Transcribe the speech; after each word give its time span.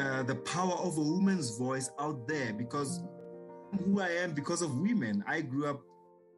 uh, 0.00 0.22
the 0.22 0.36
power 0.36 0.74
of 0.74 0.98
a 0.98 1.02
woman's 1.02 1.56
voice 1.58 1.90
out 1.98 2.26
there 2.26 2.52
because 2.52 3.02
who 3.84 4.00
I 4.00 4.08
am 4.10 4.32
because 4.32 4.62
of 4.62 4.76
women. 4.78 5.24
I 5.26 5.40
grew 5.40 5.66
up 5.66 5.80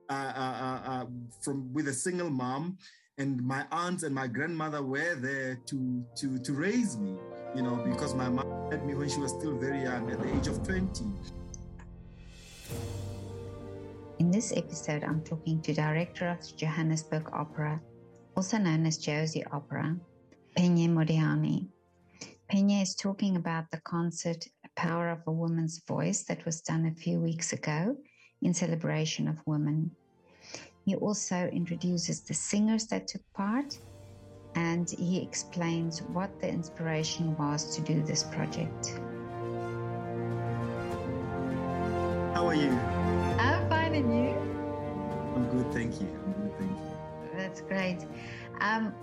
uh, 0.09 0.13
uh, 0.13 0.39
uh, 0.39 0.91
uh, 0.91 1.07
from 1.43 1.73
with 1.73 1.89
a 1.89 1.93
single 1.93 2.31
mom, 2.31 2.79
and 3.19 3.43
my 3.43 3.67
aunts 3.73 4.03
and 4.03 4.15
my 4.15 4.27
grandmother 4.27 4.83
were 4.83 5.15
there 5.17 5.59
to 5.67 6.05
to 6.17 6.39
to 6.39 6.53
raise 6.53 6.97
me. 6.97 7.17
You 7.55 7.63
know, 7.63 7.77
because 7.89 8.15
my 8.15 8.29
mom 8.29 8.71
had 8.71 8.85
me 8.87 8.95
when 8.95 9.09
she 9.09 9.21
was 9.21 9.33
still 9.33 9.57
very 9.57 9.83
young, 9.83 10.11
at 10.11 10.21
the 10.21 10.37
age 10.37 10.47
of 10.47 10.63
twenty. 10.63 11.05
In 14.19 14.31
this 14.31 14.53
episode, 14.57 15.05
I'm 15.05 15.23
talking 15.23 15.61
to 15.63 15.75
director 15.75 16.29
of 16.29 16.41
the 16.41 16.57
Johannesburg 16.57 17.29
Opera, 17.33 17.81
also 18.37 18.57
known 18.59 18.87
as 18.87 18.99
Jozi 18.99 19.45
Opera, 19.53 19.97
Phenye 20.57 20.89
Modiane. 20.89 21.69
Phenye 22.51 22.81
is 22.83 22.95
talking 22.95 23.37
about 23.37 23.71
the 23.73 23.81
concert 23.81 24.47
Power 24.77 25.09
of 25.09 25.23
a 25.27 25.33
Woman's 25.33 25.83
Voice 25.89 26.23
that 26.25 26.45
was 26.45 26.61
done 26.61 26.87
a 26.87 26.95
few 26.95 27.19
weeks 27.19 27.53
ago 27.53 27.97
in 28.43 28.53
celebration 28.55 29.27
of 29.27 29.43
women. 29.47 29.91
He 30.85 30.95
also 30.95 31.49
introduces 31.53 32.21
the 32.21 32.35
singers 32.35 32.87
that 32.89 33.09
took 33.09 33.23
part 33.35 33.79
and 34.55 34.89
he 34.91 35.21
explains 35.21 36.03
what 36.03 36.41
the 36.41 36.49
inspiration 36.49 37.37
was 37.37 37.75
to 37.75 37.83
do 37.83 38.03
this 38.03 38.23
project. 38.25 39.01
How 42.35 42.47
are 42.47 42.55
you? 42.55 42.71
I'm 43.41 43.69
fine, 43.69 43.95
and 43.95 44.15
you? 44.15 44.37
I'm 45.35 45.49
good, 45.51 45.73
thank 45.73 46.01
you. 46.01 46.09
I'm 46.25 46.33
good, 46.33 46.59
thank 46.59 46.71
you. 46.71 47.37
That's 47.37 47.61
great. 47.63 48.07
Um, 48.61 48.95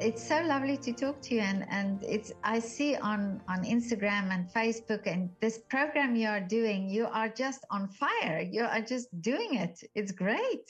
it's 0.00 0.26
so 0.26 0.40
lovely 0.42 0.76
to 0.78 0.92
talk 0.92 1.20
to 1.22 1.34
you, 1.34 1.40
and 1.40 1.66
and 1.70 2.02
it's 2.02 2.32
I 2.42 2.58
see 2.58 2.96
on 2.96 3.40
on 3.48 3.64
Instagram 3.64 4.32
and 4.34 4.48
Facebook 4.50 5.06
and 5.06 5.30
this 5.40 5.58
program 5.68 6.16
you 6.16 6.28
are 6.28 6.40
doing. 6.40 6.88
You 6.88 7.06
are 7.06 7.28
just 7.28 7.64
on 7.70 7.88
fire. 7.88 8.40
You 8.40 8.64
are 8.64 8.80
just 8.80 9.08
doing 9.20 9.54
it. 9.54 9.82
It's 9.94 10.12
great. 10.12 10.66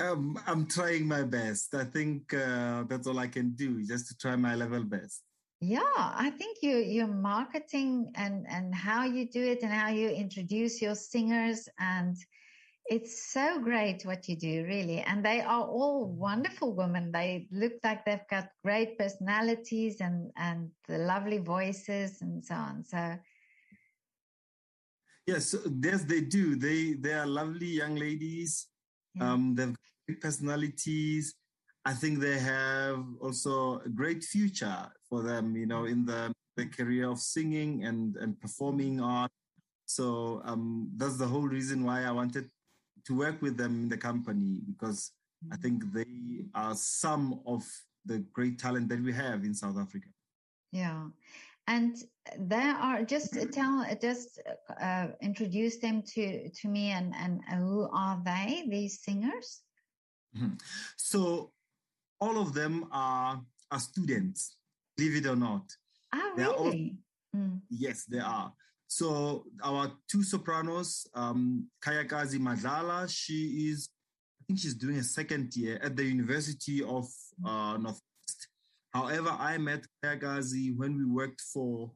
Um, 0.00 0.38
I'm 0.46 0.66
trying 0.66 1.06
my 1.06 1.22
best. 1.22 1.74
I 1.74 1.84
think 1.84 2.32
uh, 2.34 2.84
that's 2.88 3.06
all 3.06 3.18
I 3.18 3.26
can 3.26 3.50
do, 3.50 3.84
just 3.84 4.08
to 4.08 4.16
try 4.16 4.36
my 4.36 4.54
level 4.54 4.84
best. 4.84 5.22
Yeah, 5.60 5.80
I 5.96 6.30
think 6.38 6.58
you 6.62 6.76
your 6.76 7.08
marketing 7.08 8.12
and 8.14 8.46
and 8.48 8.74
how 8.74 9.04
you 9.04 9.28
do 9.28 9.42
it 9.42 9.62
and 9.62 9.72
how 9.72 9.88
you 9.88 10.08
introduce 10.08 10.82
your 10.82 10.94
singers 10.94 11.68
and 11.78 12.16
it's 12.90 13.32
so 13.32 13.60
great 13.60 14.02
what 14.04 14.28
you 14.28 14.36
do 14.36 14.64
really 14.64 15.00
and 15.00 15.24
they 15.24 15.40
are 15.40 15.66
all 15.66 16.06
wonderful 16.06 16.74
women. 16.74 17.12
They 17.12 17.46
look 17.52 17.74
like 17.84 18.04
they've 18.04 18.28
got 18.30 18.48
great 18.64 18.98
personalities 18.98 20.00
and 20.00 20.30
and 20.36 20.70
the 20.88 20.98
lovely 20.98 21.38
voices 21.38 22.22
and 22.22 22.44
so 22.44 22.54
on 22.54 22.84
so. 22.84 23.16
Yes 25.26 25.54
yes 25.82 26.04
they 26.04 26.22
do. 26.22 26.56
They 26.56 26.94
they 26.94 27.12
are 27.12 27.26
lovely 27.26 27.66
young 27.66 27.96
ladies. 27.96 28.68
Yeah. 29.14 29.32
um 29.32 29.54
they've 29.54 29.76
great 30.06 30.20
personalities. 30.20 31.34
I 31.84 31.92
think 31.94 32.20
they 32.20 32.38
have 32.38 33.04
also 33.20 33.80
a 33.84 33.88
great 33.88 34.24
future 34.24 34.88
for 35.08 35.22
them, 35.22 35.56
you 35.56 35.66
know, 35.66 35.84
in 35.84 36.04
the, 36.04 36.32
the 36.56 36.66
career 36.66 37.08
of 37.10 37.18
singing 37.18 37.84
and, 37.84 38.16
and 38.16 38.38
performing 38.38 39.00
art. 39.00 39.30
So 39.86 40.42
um, 40.44 40.90
that's 40.96 41.16
the 41.16 41.26
whole 41.26 41.48
reason 41.48 41.84
why 41.84 42.04
I 42.04 42.10
wanted 42.10 42.50
to 43.06 43.16
work 43.16 43.40
with 43.42 43.56
them 43.56 43.74
in 43.82 43.88
the 43.88 43.96
company 43.96 44.58
because 44.66 45.12
I 45.52 45.56
think 45.56 45.92
they 45.92 46.44
are 46.54 46.74
some 46.74 47.40
of 47.46 47.64
the 48.04 48.18
great 48.32 48.58
talent 48.58 48.88
that 48.88 49.02
we 49.02 49.12
have 49.12 49.44
in 49.44 49.54
South 49.54 49.78
Africa. 49.78 50.08
Yeah. 50.72 51.04
And 51.66 51.96
there 52.38 52.74
are 52.76 53.02
just 53.02 53.36
tell, 53.52 53.86
just 54.00 54.40
uh, 54.80 55.08
introduce 55.20 55.78
them 55.78 56.02
to, 56.14 56.48
to 56.48 56.68
me 56.68 56.90
and, 56.90 57.14
and 57.18 57.42
who 57.58 57.88
are 57.92 58.20
they, 58.24 58.64
these 58.68 59.00
singers? 59.00 59.60
Mm-hmm. 60.36 60.54
So 60.96 61.52
all 62.20 62.40
of 62.40 62.54
them 62.54 62.88
are, 62.90 63.40
are 63.70 63.80
students 63.80 64.56
believe 64.98 65.24
it 65.24 65.26
or 65.26 65.36
not. 65.36 65.62
Ah, 66.12 66.32
really? 66.36 66.98
All, 67.34 67.40
mm. 67.40 67.60
Yes, 67.70 68.04
they 68.04 68.18
are. 68.18 68.52
So 68.88 69.44
our 69.62 69.92
two 70.10 70.22
sopranos, 70.22 71.06
um, 71.14 71.66
Kayakazi 71.84 72.38
Madlala, 72.38 73.08
she 73.08 73.68
is, 73.70 73.90
I 74.40 74.44
think 74.46 74.58
she's 74.58 74.74
doing 74.74 74.96
a 74.96 75.04
second 75.04 75.54
year 75.54 75.78
at 75.82 75.94
the 75.94 76.04
University 76.04 76.82
of 76.82 77.06
uh, 77.44 77.76
Northwest. 77.76 78.48
However, 78.94 79.36
I 79.38 79.58
met 79.58 79.84
Kayakazi 80.02 80.74
when 80.74 80.96
we 80.96 81.04
worked 81.04 81.42
for, 81.52 81.92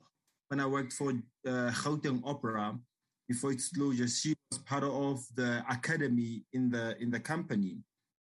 when 0.49 0.61
I 0.61 0.67
worked 0.67 0.93
for 0.93 1.11
uh, 1.47 1.71
Gauteng 1.73 2.23
Opera 2.27 2.79
before 3.27 3.53
its 3.53 3.71
closure. 3.71 4.07
She 4.07 4.35
was 4.51 4.59
part 4.59 4.85
of 4.85 5.25
the 5.35 5.65
academy 5.71 6.45
in 6.53 6.71
the 6.71 7.01
in 7.01 7.11
the 7.11 7.21
company. 7.21 7.79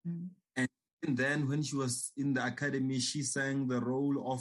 Mm. 0.06 0.28
And 0.56 1.16
then 1.16 1.48
when 1.48 1.62
she 1.62 1.76
was 1.76 2.12
in 2.16 2.34
the 2.34 2.44
academy, 2.44 3.00
she 3.00 3.22
sang 3.22 3.66
the 3.66 3.80
role 3.80 4.32
of 4.32 4.40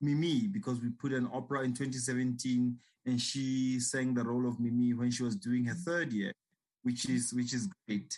Mimi 0.00 0.46
because 0.46 0.80
we 0.80 0.90
put 0.90 1.12
an 1.12 1.28
opera 1.32 1.62
in 1.62 1.72
2017 1.72 2.76
and 3.06 3.20
she 3.20 3.80
sang 3.80 4.14
the 4.14 4.22
role 4.22 4.46
of 4.46 4.60
Mimi 4.60 4.94
when 4.94 5.10
she 5.10 5.22
was 5.22 5.36
doing 5.36 5.64
her 5.64 5.74
third 5.74 6.12
year, 6.12 6.32
which 6.82 7.08
is 7.08 7.32
which 7.32 7.54
is 7.54 7.68
great. 7.86 8.16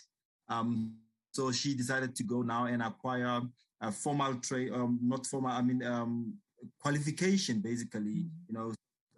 Um, 0.49 0.95
so 1.31 1.51
she 1.51 1.73
decided 1.75 2.15
to 2.15 2.23
go 2.23 2.41
now 2.41 2.65
and 2.65 2.81
acquire 2.81 3.41
a 3.81 3.91
formal 3.91 4.35
trade, 4.35 4.71
um, 4.73 4.99
not 5.01 5.25
formal, 5.25 5.51
I 5.51 5.61
mean 5.61 5.83
um, 5.83 6.33
qualification 6.79 7.59
basically, 7.59 8.25
mm-hmm. 8.25 8.45
you 8.47 8.53
know, 8.53 8.73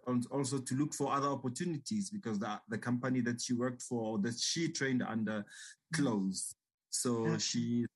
and 0.06 0.26
also 0.30 0.58
to 0.58 0.74
look 0.74 0.94
for 0.94 1.12
other 1.12 1.28
opportunities 1.28 2.10
because 2.10 2.38
the, 2.38 2.60
the 2.68 2.78
company 2.78 3.20
that 3.22 3.40
she 3.40 3.54
worked 3.54 3.82
for 3.82 4.18
that 4.18 4.38
she 4.38 4.68
trained 4.68 5.02
under 5.02 5.40
mm-hmm. 5.40 6.02
closed. 6.02 6.54
So 6.90 7.26
okay. 7.26 7.38
she 7.38 7.86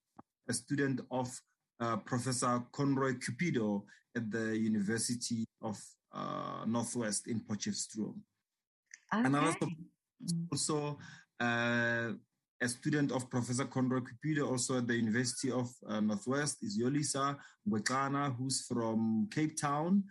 a 0.49 0.53
student 0.53 1.01
of 1.11 1.31
uh, 1.81 1.97
Professor 1.99 2.63
Conroy 2.73 3.15
Cupido 3.15 3.83
at 4.17 4.31
the 4.31 4.57
University 4.57 5.47
of 5.63 5.79
uh, 6.13 6.65
Northwest 6.67 7.29
in 7.29 7.41
Potchefstroom. 7.41 8.15
Okay. 9.15 9.25
And 9.25 9.37
also, 9.37 9.69
also 10.53 10.99
uh, 11.41 12.13
a 12.61 12.69
student 12.69 13.13
of 13.13 13.31
Professor 13.31 13.65
Conroy 13.65 14.01
Cupido, 14.01 14.51
also 14.51 14.79
at 14.79 14.89
the 14.89 14.97
University 14.97 15.51
of 15.51 15.71
uh, 15.87 16.01
Northwest, 16.01 16.59
is 16.63 16.79
Yolisa 16.79 17.37
Ngweklana, 17.69 18.37
who's 18.37 18.63
from 18.63 19.29
Cape 19.31 19.57
Town. 19.57 20.03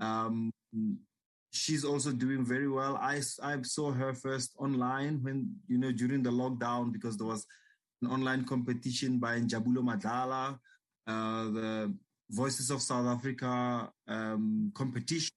Um, 0.00 0.52
she's 1.52 1.84
also 1.84 2.12
doing 2.12 2.44
very 2.44 2.68
well. 2.68 2.96
I, 2.96 3.22
I 3.42 3.62
saw 3.62 3.90
her 3.92 4.14
first 4.14 4.54
online 4.58 5.22
when, 5.22 5.54
you 5.68 5.78
know, 5.78 5.92
during 5.92 6.22
the 6.22 6.30
lockdown 6.30 6.92
because 6.92 7.16
there 7.16 7.26
was 7.26 7.46
an 8.02 8.08
online 8.10 8.44
competition 8.44 9.18
by 9.18 9.40
Njabulo 9.40 9.78
Madlala, 9.78 10.52
uh, 10.52 10.56
the 11.06 11.94
Voices 12.30 12.70
of 12.70 12.82
South 12.82 13.06
Africa 13.06 13.90
um, 14.08 14.72
competition. 14.74 15.34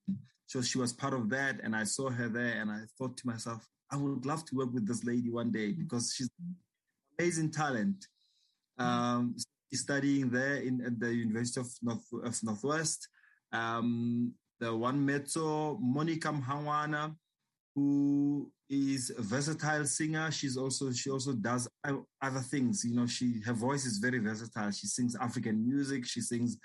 So 0.47 0.62
she 0.62 0.80
was 0.80 0.94
part 0.94 1.13
of 1.13 1.30
that, 1.30 1.59
and 1.62 1.75
I 1.75 1.84
saw 1.84 2.09
her 2.09 2.28
there, 2.28 2.59
and 2.59 2.72
I 2.72 2.81
thought 2.97 3.16
to 3.18 3.28
myself, 3.28 3.68
I 3.91 3.97
would 3.97 4.25
love 4.25 4.46
to 4.46 4.56
work 4.56 4.74
with 4.74 4.88
this 4.88 5.03
lady 5.03 5.29
one 5.29 5.52
day 5.52 5.72
because 5.72 6.13
she's 6.16 6.29
amazing 7.19 7.52
talent. 7.52 8.08
Um, 8.78 9.35
she's 9.69 9.81
studying 9.81 10.29
there 10.29 10.56
in 10.58 10.81
at 10.81 11.00
the 11.00 11.13
University 11.13 11.59
of 11.59 11.68
North 11.81 12.06
of 12.24 12.44
Northwest. 12.44 13.08
Um, 13.52 14.34
the 14.59 14.75
one 14.75 15.06
mezzo, 15.06 15.78
Monica 15.81 16.29
Mhangwana, 16.29 17.16
who 17.75 18.52
is 18.69 19.12
a 19.18 19.22
versatile 19.22 19.85
singer. 19.85 20.31
She's 20.31 20.57
also 20.57 20.91
she 20.91 21.09
also 21.09 21.34
does 21.34 21.68
other 21.84 22.40
things. 22.40 22.84
You 22.85 22.96
know, 22.96 23.07
she 23.07 23.41
her 23.46 23.53
voice 23.53 23.85
is 23.85 23.97
very 23.97 24.19
versatile. 24.19 24.72
She 24.72 24.88
sings 24.88 25.16
African 25.16 25.66
music. 25.68 26.06
She 26.06 26.22
sings, 26.22 26.58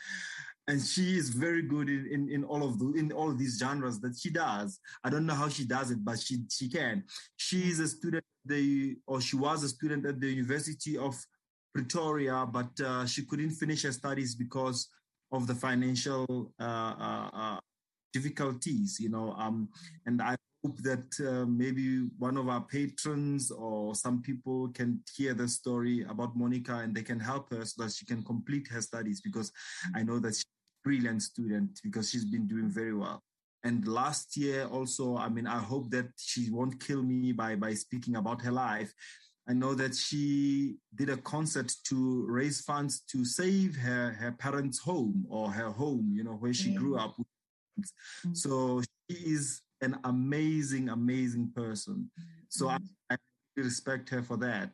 and 0.68 0.80
she 0.80 1.16
is 1.16 1.30
very 1.30 1.62
good 1.62 1.88
in, 1.88 2.06
in, 2.10 2.30
in 2.30 2.44
all 2.44 2.62
of 2.62 2.78
the 2.78 2.92
in 2.92 3.12
all 3.12 3.30
of 3.30 3.38
these 3.38 3.58
genres 3.58 4.00
that 4.00 4.16
she 4.18 4.30
does. 4.30 4.80
I 5.02 5.10
don't 5.10 5.26
know 5.26 5.34
how 5.34 5.48
she 5.48 5.64
does 5.64 5.90
it, 5.90 6.04
but 6.04 6.18
she 6.18 6.44
she 6.50 6.68
can. 6.68 7.04
She 7.36 7.68
is 7.70 7.80
a 7.80 7.88
student 7.88 8.24
the 8.44 8.96
or 9.06 9.20
she 9.20 9.36
was 9.36 9.62
a 9.62 9.68
student 9.68 10.04
at 10.06 10.20
the 10.20 10.28
University 10.28 10.98
of 10.98 11.14
Pretoria, 11.74 12.46
but 12.50 12.78
uh, 12.80 13.06
she 13.06 13.24
couldn't 13.24 13.50
finish 13.50 13.82
her 13.82 13.92
studies 13.92 14.34
because 14.34 14.88
of 15.32 15.46
the 15.46 15.54
financial 15.54 16.52
uh, 16.60 16.94
uh, 16.98 17.30
uh 17.32 17.60
difficulties. 18.12 18.98
You 19.00 19.08
know, 19.08 19.32
um, 19.32 19.68
and 20.06 20.20
I 20.22 20.36
hope 20.64 20.78
that 20.78 21.12
uh, 21.20 21.44
maybe 21.46 22.06
one 22.18 22.36
of 22.36 22.48
our 22.48 22.62
patrons 22.62 23.50
or 23.50 23.94
some 23.94 24.22
people 24.22 24.68
can 24.68 25.00
hear 25.14 25.34
the 25.34 25.46
story 25.46 26.04
about 26.08 26.36
Monica 26.36 26.76
and 26.76 26.94
they 26.94 27.02
can 27.02 27.20
help 27.20 27.50
her 27.50 27.64
so 27.64 27.84
that 27.84 27.92
she 27.92 28.06
can 28.06 28.22
complete 28.22 28.66
her 28.68 28.80
studies 28.80 29.20
because 29.20 29.52
I 29.94 30.02
know 30.02 30.18
that 30.20 30.34
she's 30.34 30.44
a 30.44 30.88
brilliant 30.88 31.22
student 31.22 31.80
because 31.82 32.10
she's 32.10 32.24
been 32.24 32.46
doing 32.46 32.70
very 32.70 32.94
well. 32.94 33.22
And 33.62 33.86
last 33.86 34.36
year 34.36 34.66
also, 34.66 35.16
I 35.16 35.28
mean, 35.28 35.46
I 35.46 35.58
hope 35.58 35.90
that 35.90 36.08
she 36.18 36.50
won't 36.50 36.80
kill 36.80 37.02
me 37.02 37.32
by, 37.32 37.56
by 37.56 37.74
speaking 37.74 38.16
about 38.16 38.42
her 38.42 38.52
life. 38.52 38.92
I 39.46 39.52
know 39.52 39.74
that 39.74 39.94
she 39.94 40.76
did 40.94 41.10
a 41.10 41.18
concert 41.18 41.70
to 41.88 42.24
raise 42.26 42.62
funds 42.62 43.00
to 43.12 43.26
save 43.26 43.76
her, 43.76 44.12
her 44.12 44.32
parents' 44.32 44.78
home 44.78 45.26
or 45.28 45.50
her 45.50 45.70
home, 45.70 46.12
you 46.14 46.24
know, 46.24 46.32
where 46.32 46.54
she 46.54 46.74
grew 46.74 46.96
up 46.96 47.14
Mm-hmm. 47.80 48.34
So 48.34 48.82
she 49.10 49.16
is 49.16 49.62
an 49.84 49.98
amazing, 50.04 50.88
amazing 50.88 51.46
person. 51.54 52.10
So 52.48 52.68
I, 52.68 52.78
I 53.10 53.16
respect 53.56 54.10
her 54.10 54.22
for 54.22 54.36
that. 54.38 54.72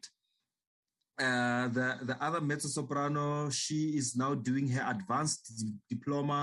Uh, 1.19 1.69
the 1.69 1.99
the 2.09 2.17
other 2.27 2.41
mezzo 2.41 2.69
soprano, 2.69 3.51
she 3.51 3.81
is 4.01 4.17
now 4.17 4.33
doing 4.35 4.67
her 4.69 4.85
advanced 4.95 5.43
d- 5.59 5.75
diploma 5.93 6.41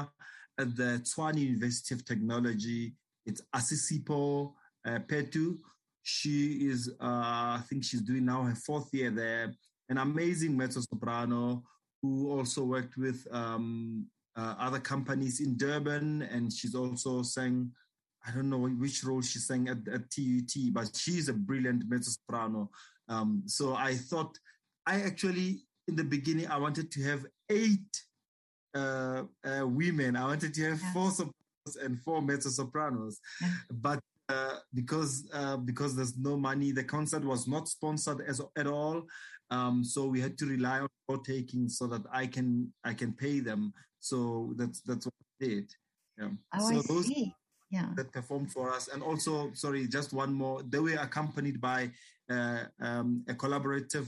at 0.60 0.76
the 0.76 1.02
Tshwane 1.06 1.40
University 1.40 1.96
of 1.96 2.06
Technology. 2.06 2.94
It's 3.26 3.42
Asisipo 3.56 4.54
uh, 4.86 5.00
Petu. 5.10 5.58
She 6.04 6.70
is, 6.72 6.90
uh, 7.02 7.58
I 7.60 7.62
think 7.68 7.84
she's 7.84 8.02
doing 8.02 8.26
now 8.26 8.44
her 8.44 8.56
fourth 8.56 8.90
year 8.94 9.12
there. 9.12 9.54
An 9.90 9.98
amazing 9.98 10.56
mezzo 10.56 10.82
soprano 10.82 11.64
who 12.02 12.32
also 12.32 12.64
worked 12.64 12.96
with 12.98 13.20
um, 13.32 14.06
uh, 14.38 14.56
other 14.60 14.80
companies 14.80 15.42
in 15.42 15.58
Durban, 15.58 16.22
and 16.34 16.54
she's 16.54 16.76
also 16.76 17.24
sang. 17.24 17.72
I 18.28 18.32
don't 18.32 18.50
know 18.50 18.68
which 18.68 19.04
role 19.04 19.22
she 19.22 19.40
sang 19.40 19.70
at, 19.70 19.88
at 19.88 20.10
TUT, 20.12 20.74
but 20.74 20.96
she's 20.96 21.30
a 21.30 21.34
brilliant 21.34 21.84
mezzo 21.88 22.12
soprano. 22.12 22.70
Um, 23.08 23.44
so 23.46 23.76
I 23.76 23.96
thought 23.96 24.38
I 24.86 25.02
actually, 25.02 25.64
in 25.88 25.96
the 25.96 26.04
beginning, 26.04 26.48
I 26.48 26.58
wanted 26.58 26.92
to 26.92 27.04
have 27.04 27.26
eight 27.50 28.04
uh, 28.76 29.24
uh, 29.46 29.68
women. 29.68 30.16
I 30.16 30.26
wanted 30.26 30.54
to 30.54 30.64
have 30.70 30.82
yeah. 30.82 30.94
four 30.94 31.12
sopranos 31.12 31.76
and 31.82 32.00
four 32.02 32.22
mezzo 32.22 32.50
sopranos, 32.50 33.20
but 33.72 34.00
uh, 34.30 34.58
because 34.74 35.30
uh, 35.34 35.58
because 35.58 35.96
there's 35.96 36.18
no 36.18 36.36
money, 36.36 36.72
the 36.72 36.84
concert 36.84 37.24
was 37.24 37.48
not 37.48 37.68
sponsored 37.68 38.22
as 38.28 38.42
at 38.58 38.68
all. 38.68 39.04
Um, 39.50 39.84
so 39.84 40.06
we 40.08 40.20
had 40.20 40.38
to 40.40 40.46
rely 40.46 40.80
on 40.80 40.90
for 41.08 41.20
taking 41.20 41.70
so 41.70 41.88
that 41.88 42.02
I 42.12 42.28
can 42.28 42.74
I 42.84 42.94
can 42.94 43.14
pay 43.14 43.40
them. 43.40 43.74
So 44.00 44.54
that's 44.58 44.82
that's 44.82 45.06
what 45.06 45.14
I 45.42 45.46
did. 45.46 45.72
Yeah. 46.18 46.30
Oh, 46.54 46.72
so 46.72 46.80
I 46.80 46.82
those 46.94 47.06
see. 47.08 47.34
Yeah. 47.70 47.90
That 47.96 48.14
performed 48.14 48.52
for 48.52 48.72
us, 48.72 48.88
and 48.88 49.04
also 49.04 49.52
sorry, 49.54 49.88
just 49.88 50.14
one 50.14 50.34
more. 50.34 50.64
They 50.64 50.80
were 50.80 50.96
accompanied 50.96 51.60
by 51.60 51.92
uh, 52.30 52.64
um, 52.80 53.26
a 53.28 53.34
collaborative 53.34 54.08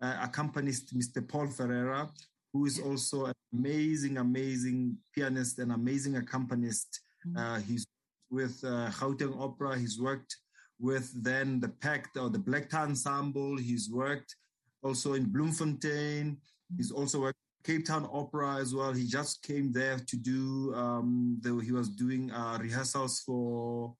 uh, 0.00 0.16
accompanist, 0.22 0.96
Mr. 0.96 1.26
Paul 1.26 1.48
Ferreira, 1.48 2.08
who 2.52 2.66
is 2.66 2.78
also 2.78 3.26
an 3.26 3.34
amazing, 3.52 4.18
amazing 4.18 4.96
pianist 5.14 5.58
and 5.58 5.72
amazing 5.72 6.16
accompanist. 6.16 7.00
Mm-hmm. 7.26 7.36
Uh, 7.36 7.60
he's 7.60 7.86
with 8.30 8.62
uh, 8.64 8.90
Gauteng 8.90 9.38
Opera. 9.40 9.78
He's 9.78 10.00
worked 10.00 10.36
with 10.78 11.10
then 11.22 11.60
the 11.60 11.68
Pact 11.68 12.16
or 12.16 12.30
the 12.30 12.38
Black 12.38 12.70
Tie 12.70 12.82
Ensemble. 12.82 13.56
He's 13.58 13.90
worked 13.90 14.34
also 14.82 15.14
in 15.14 15.24
Bloemfontein. 15.26 16.38
He's 16.76 16.90
also 16.90 17.20
worked 17.20 17.38
Cape 17.64 17.86
Town 17.86 18.08
Opera 18.12 18.56
as 18.56 18.74
well. 18.74 18.92
He 18.92 19.06
just 19.06 19.42
came 19.42 19.72
there 19.72 19.98
to 19.98 20.16
do. 20.16 20.74
Um, 20.74 21.38
the, 21.40 21.58
he 21.58 21.72
was 21.72 21.88
doing 21.88 22.30
uh, 22.30 22.58
rehearsals 22.60 23.20
for 23.20 23.94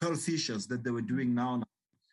Pearl 0.00 0.16
Fishers 0.16 0.66
that 0.66 0.82
they 0.82 0.90
were 0.90 1.02
doing 1.02 1.34
now. 1.34 1.62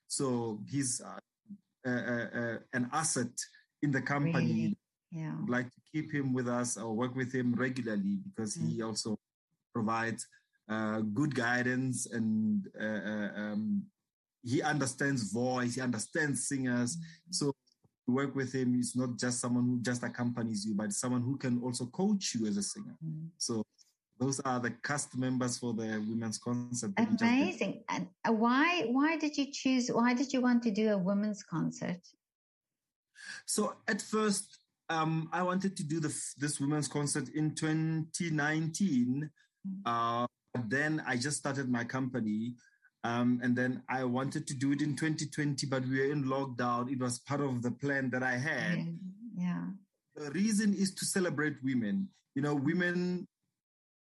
So 0.07 0.59
he's 0.69 1.01
uh, 1.01 1.89
uh, 1.89 2.57
an 2.73 2.89
asset 2.93 3.31
in 3.81 3.91
the 3.91 4.01
company. 4.01 4.53
Really? 4.53 4.77
Yeah. 5.11 5.33
I'd 5.41 5.49
like 5.49 5.71
to 5.71 5.81
keep 5.91 6.13
him 6.13 6.33
with 6.33 6.47
us 6.47 6.77
or 6.77 6.93
work 6.93 7.15
with 7.15 7.33
him 7.33 7.53
regularly 7.55 8.19
because 8.27 8.57
mm. 8.57 8.69
he 8.69 8.81
also 8.81 9.17
provides 9.73 10.27
uh, 10.69 10.99
good 11.13 11.33
guidance 11.33 12.07
and 12.07 12.67
uh, 12.79 12.83
uh, 12.83 13.29
um, 13.35 13.83
he 14.43 14.61
understands 14.61 15.31
voice, 15.31 15.75
he 15.75 15.81
understands 15.81 16.47
singers. 16.47 16.97
Mm. 16.97 17.01
So 17.29 17.53
work 18.07 18.35
with 18.35 18.53
him 18.53 18.79
is 18.79 18.95
not 18.95 19.17
just 19.17 19.39
someone 19.39 19.65
who 19.65 19.79
just 19.81 20.03
accompanies 20.03 20.65
you, 20.65 20.73
but 20.73 20.93
someone 20.93 21.21
who 21.21 21.37
can 21.37 21.61
also 21.61 21.85
coach 21.87 22.35
you 22.35 22.47
as 22.47 22.57
a 22.57 22.63
singer. 22.63 22.95
Mm. 23.05 23.29
So 23.37 23.63
those 24.19 24.39
are 24.41 24.59
the 24.59 24.71
cast 24.83 25.15
members 25.17 25.57
for 25.57 25.73
the 25.73 26.03
women's 26.07 26.37
concert. 26.37 26.91
Amazing. 26.97 27.83
And 27.89 28.07
uh, 28.27 28.31
why 28.31 28.85
why 28.89 29.17
did 29.17 29.37
you 29.37 29.51
choose? 29.51 29.89
Why 29.89 30.13
did 30.13 30.33
you 30.33 30.41
want 30.41 30.63
to 30.63 30.71
do 30.71 30.89
a 30.89 30.97
women's 30.97 31.43
concert? 31.43 31.99
So 33.45 33.75
at 33.87 34.01
first, 34.01 34.59
um, 34.89 35.29
I 35.31 35.43
wanted 35.43 35.75
to 35.77 35.83
do 35.83 35.99
the, 35.99 36.15
this 36.37 36.59
women's 36.59 36.87
concert 36.87 37.29
in 37.29 37.55
2019. 37.55 39.29
Mm-hmm. 39.67 39.81
Uh, 39.85 40.27
then 40.67 41.03
I 41.05 41.17
just 41.17 41.37
started 41.37 41.69
my 41.69 41.83
company. 41.83 42.55
Um, 43.03 43.39
and 43.43 43.55
then 43.55 43.83
I 43.89 44.03
wanted 44.03 44.47
to 44.47 44.53
do 44.53 44.71
it 44.71 44.81
in 44.81 44.95
2020, 44.95 45.67
but 45.67 45.83
we 45.83 45.99
were 45.99 46.11
in 46.11 46.25
lockdown. 46.25 46.91
It 46.91 46.99
was 46.99 47.19
part 47.19 47.41
of 47.41 47.61
the 47.61 47.71
plan 47.71 48.09
that 48.11 48.23
I 48.23 48.37
had. 48.37 48.97
Yeah. 49.37 49.65
The 50.15 50.31
reason 50.31 50.73
is 50.73 50.93
to 50.95 51.05
celebrate 51.05 51.57
women. 51.63 52.09
You 52.35 52.41
know, 52.41 52.55
women 52.55 53.27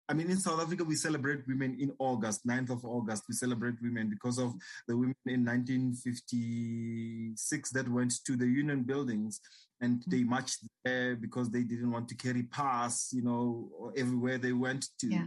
I 0.08 0.14
mean, 0.14 0.30
in 0.30 0.38
South 0.38 0.60
Africa, 0.60 0.84
we 0.84 0.94
celebrate 0.94 1.48
women 1.48 1.76
in 1.80 1.92
August, 1.98 2.46
9th 2.46 2.70
of 2.70 2.84
August. 2.84 3.24
We 3.28 3.34
celebrate 3.34 3.74
women 3.82 4.08
because 4.08 4.38
of 4.38 4.54
the 4.86 4.96
women 4.96 5.16
in 5.26 5.44
1956 5.44 7.70
that 7.70 7.88
went 7.88 8.24
to 8.24 8.36
the 8.36 8.46
union 8.46 8.84
buildings 8.84 9.40
and 9.80 10.04
they 10.06 10.18
mm-hmm. 10.18 10.30
marched 10.30 10.60
there 10.84 11.16
because 11.16 11.50
they 11.50 11.62
didn't 11.62 11.90
want 11.90 12.08
to 12.08 12.14
carry 12.14 12.44
pass, 12.44 13.12
you 13.12 13.22
know, 13.22 13.92
everywhere 13.96 14.38
they 14.38 14.52
went 14.52 14.86
to. 15.00 15.08
Yeah. 15.08 15.26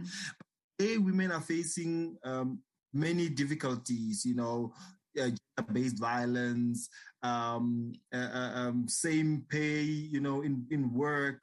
Today, 0.78 0.96
women 0.96 1.30
are 1.30 1.42
facing 1.42 2.16
um, 2.24 2.60
many 2.92 3.28
difficulties, 3.28 4.24
you 4.24 4.34
know, 4.34 4.72
uh, 5.20 5.30
based 5.72 5.98
violence, 5.98 6.88
um, 7.22 7.92
uh, 8.14 8.28
uh, 8.32 8.52
um, 8.54 8.88
same 8.88 9.44
pay, 9.48 9.82
you 9.82 10.20
know, 10.20 10.42
in, 10.42 10.64
in 10.70 10.92
work, 10.94 11.42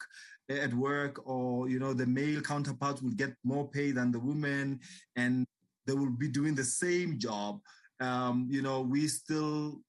at 0.50 0.74
work 0.74 1.28
or 1.28 1.70
you 1.70 1.80
know 1.80 1.94
the 1.94 2.06
male 2.06 2.42
counterparts 2.42 3.02
will 3.02 3.12
get 3.12 3.34
more 3.44 3.68
pay 3.68 3.92
than 3.92 4.12
the 4.12 4.20
women 4.20 4.80
and 5.16 5.46
they 5.86 5.94
will 5.94 6.10
be 6.10 6.28
doing 6.28 6.56
the 6.56 6.64
same 6.64 7.20
job. 7.20 7.60
Um, 8.00 8.48
you 8.50 8.62
know 8.62 8.82
we 8.82 9.08
still 9.08 9.82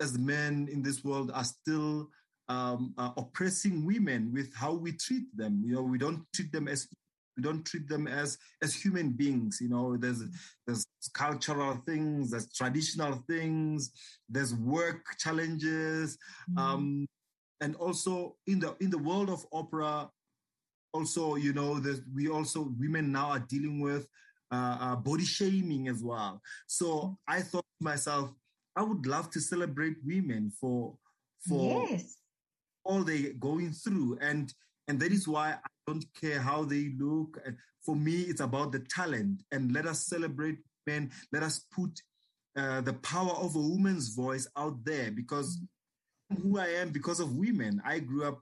as 0.00 0.16
men 0.18 0.68
in 0.70 0.82
this 0.82 1.04
world 1.04 1.30
are 1.34 1.44
still 1.44 2.08
um, 2.48 2.94
uh, 2.96 3.10
oppressing 3.16 3.84
women 3.84 4.32
with 4.32 4.54
how 4.54 4.72
we 4.72 4.92
treat 4.92 5.24
them. 5.36 5.62
You 5.64 5.74
know 5.74 5.82
we 5.82 5.98
don't 5.98 6.24
treat 6.34 6.52
them 6.52 6.68
as 6.68 6.88
don't 7.42 7.64
treat 7.64 7.88
them 7.88 8.06
as 8.06 8.38
as 8.62 8.74
human 8.74 9.10
beings 9.10 9.58
you 9.60 9.68
know 9.68 9.96
there's 9.96 10.22
there's 10.66 10.84
cultural 11.14 11.74
things 11.86 12.30
there's 12.30 12.52
traditional 12.52 13.22
things 13.28 13.90
there's 14.28 14.54
work 14.54 15.04
challenges 15.18 16.18
mm. 16.50 16.58
um, 16.58 17.06
and 17.60 17.74
also 17.76 18.36
in 18.46 18.58
the 18.58 18.74
in 18.80 18.90
the 18.90 18.98
world 18.98 19.30
of 19.30 19.46
opera 19.52 20.08
also 20.92 21.36
you 21.36 21.52
know 21.52 21.78
that 21.78 22.02
we 22.14 22.28
also 22.28 22.72
women 22.78 23.12
now 23.12 23.30
are 23.30 23.40
dealing 23.40 23.80
with 23.80 24.06
uh, 24.50 24.78
uh, 24.80 24.96
body 24.96 25.24
shaming 25.24 25.88
as 25.88 26.02
well 26.02 26.40
so 26.66 27.16
i 27.28 27.40
thought 27.40 27.64
to 27.78 27.84
myself 27.84 28.30
i 28.76 28.82
would 28.82 29.06
love 29.06 29.30
to 29.30 29.40
celebrate 29.40 29.96
women 30.04 30.50
for 30.60 30.96
for 31.46 31.86
yes. 31.88 32.16
all 32.84 33.04
they're 33.04 33.34
going 33.34 33.72
through 33.72 34.18
and 34.20 34.54
and 34.88 34.98
that 34.98 35.12
is 35.12 35.28
why 35.28 35.52
i 35.52 35.77
don't 35.88 36.06
care 36.20 36.40
how 36.40 36.60
they 36.64 36.84
look 36.98 37.30
for 37.84 37.96
me 37.96 38.16
it's 38.30 38.40
about 38.48 38.72
the 38.72 38.82
talent 38.96 39.36
and 39.52 39.72
let 39.72 39.86
us 39.86 40.06
celebrate 40.06 40.58
men 40.86 41.10
let 41.32 41.42
us 41.42 41.56
put 41.76 41.92
uh, 42.56 42.80
the 42.80 42.96
power 43.12 43.34
of 43.46 43.54
a 43.54 43.64
woman's 43.72 44.08
voice 44.14 44.46
out 44.56 44.76
there 44.84 45.10
because 45.10 45.60
who 46.36 46.58
I 46.58 46.66
am 46.66 46.90
because 46.90 47.20
of 47.20 47.36
women. 47.36 47.80
I 47.84 47.98
grew 48.00 48.24
up 48.24 48.40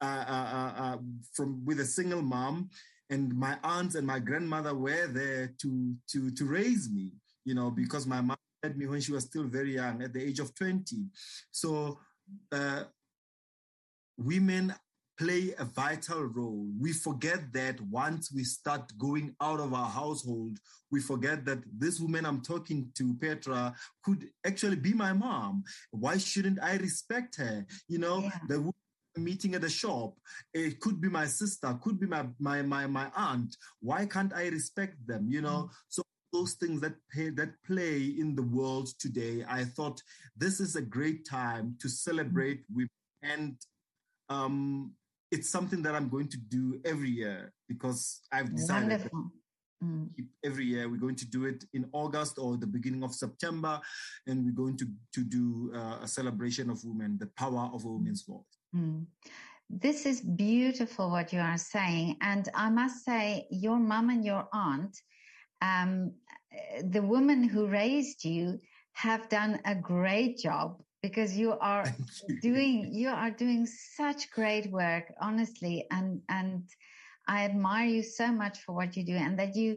uh, 0.00 0.24
uh, 0.28 0.32
uh, 0.32 0.82
uh, 0.82 0.98
from 1.32 1.64
with 1.64 1.80
a 1.80 1.84
single 1.84 2.22
mom, 2.22 2.68
and 3.10 3.34
my 3.34 3.56
aunts 3.62 3.94
and 3.94 4.06
my 4.06 4.18
grandmother 4.18 4.74
were 4.74 5.06
there 5.06 5.54
to 5.62 5.94
to 6.12 6.30
to 6.30 6.44
raise 6.44 6.90
me. 6.90 7.12
You 7.44 7.54
know, 7.54 7.70
because 7.70 8.06
my 8.06 8.20
mom 8.20 8.36
had 8.62 8.76
me 8.76 8.86
when 8.86 9.00
she 9.00 9.12
was 9.12 9.24
still 9.24 9.44
very 9.44 9.74
young, 9.74 10.02
at 10.02 10.12
the 10.12 10.22
age 10.22 10.40
of 10.40 10.54
twenty. 10.54 11.06
So, 11.50 11.98
uh, 12.52 12.84
women 14.18 14.74
play 15.18 15.54
a 15.58 15.64
vital 15.64 16.24
role. 16.24 16.66
We 16.80 16.92
forget 16.92 17.52
that 17.52 17.80
once 17.80 18.32
we 18.32 18.44
start 18.44 18.92
going 18.98 19.34
out 19.40 19.60
of 19.60 19.72
our 19.72 19.88
household, 19.88 20.58
we 20.90 21.00
forget 21.00 21.44
that 21.44 21.58
this 21.78 22.00
woman 22.00 22.26
I'm 22.26 22.40
talking 22.40 22.90
to, 22.96 23.14
Petra, 23.14 23.74
could 24.02 24.28
actually 24.44 24.76
be 24.76 24.92
my 24.92 25.12
mom. 25.12 25.64
Why 25.90 26.18
shouldn't 26.18 26.62
I 26.62 26.76
respect 26.76 27.36
her? 27.36 27.66
You 27.88 27.98
know, 27.98 28.20
yeah. 28.20 28.30
the 28.48 28.72
meeting 29.16 29.54
at 29.54 29.60
the 29.60 29.70
shop, 29.70 30.14
it 30.52 30.80
could 30.80 31.00
be 31.00 31.08
my 31.08 31.26
sister, 31.26 31.78
could 31.82 32.00
be 32.00 32.06
my 32.06 32.26
my 32.38 32.62
my, 32.62 32.86
my 32.86 33.08
aunt. 33.16 33.56
Why 33.80 34.06
can't 34.06 34.32
I 34.32 34.48
respect 34.48 35.06
them? 35.06 35.26
You 35.28 35.42
know, 35.42 35.68
mm. 35.68 35.70
so 35.88 36.02
those 36.32 36.54
things 36.54 36.80
that 36.80 36.94
pay, 37.14 37.30
that 37.30 37.50
play 37.64 38.14
in 38.18 38.34
the 38.34 38.42
world 38.42 38.88
today, 38.98 39.44
I 39.48 39.64
thought 39.64 40.02
this 40.36 40.58
is 40.58 40.74
a 40.74 40.82
great 40.82 41.24
time 41.28 41.76
to 41.80 41.88
celebrate 41.88 42.62
mm. 42.62 42.76
with 42.76 42.88
and 43.22 43.56
um, 44.28 44.92
it's 45.34 45.50
something 45.50 45.82
that 45.82 45.94
I'm 45.96 46.08
going 46.08 46.28
to 46.28 46.38
do 46.56 46.80
every 46.84 47.10
year 47.10 47.52
because 47.68 48.20
I've 48.30 48.54
decided 48.54 49.10
mm. 49.82 50.08
every 50.48 50.66
year 50.72 50.88
we're 50.88 51.04
going 51.06 51.20
to 51.24 51.28
do 51.36 51.44
it 51.46 51.64
in 51.76 51.82
August 51.92 52.34
or 52.38 52.56
the 52.56 52.72
beginning 52.76 53.02
of 53.02 53.12
September, 53.24 53.74
and 54.28 54.36
we're 54.44 54.60
going 54.64 54.76
to 54.82 54.86
to 55.16 55.22
do 55.38 55.44
uh, 55.74 56.06
a 56.06 56.08
celebration 56.18 56.66
of 56.70 56.78
women, 56.84 57.18
the 57.18 57.30
power 57.42 57.64
of 57.74 57.80
a 57.84 57.88
woman's 57.96 58.22
voice. 58.22 58.54
Mm. 58.76 59.06
this 59.86 60.00
is 60.10 60.18
beautiful 60.46 61.04
what 61.16 61.32
you 61.34 61.42
are 61.52 61.62
saying. 61.74 62.16
And 62.32 62.44
I 62.64 62.68
must 62.80 62.96
say, 63.08 63.24
your 63.50 63.78
mom 63.90 64.06
and 64.14 64.24
your 64.30 64.44
aunt, 64.52 64.94
um, 65.68 65.94
the 66.96 67.04
woman 67.14 67.40
who 67.52 67.62
raised 67.82 68.20
you, 68.24 68.44
have 69.06 69.28
done 69.28 69.52
a 69.72 69.74
great 69.74 70.38
job 70.46 70.68
because 71.04 71.36
you 71.36 71.52
are 71.60 71.84
doing 72.48 72.88
you 73.00 73.10
are 73.10 73.30
doing 73.30 73.66
such 73.66 74.30
great 74.30 74.66
work 74.70 75.04
honestly 75.20 75.86
and 75.90 76.08
and 76.30 76.62
i 77.28 77.44
admire 77.44 77.88
you 77.96 78.02
so 78.02 78.26
much 78.32 78.56
for 78.62 78.72
what 78.78 78.96
you 78.96 79.04
do 79.04 79.16
and 79.26 79.38
that 79.38 79.54
you 79.54 79.76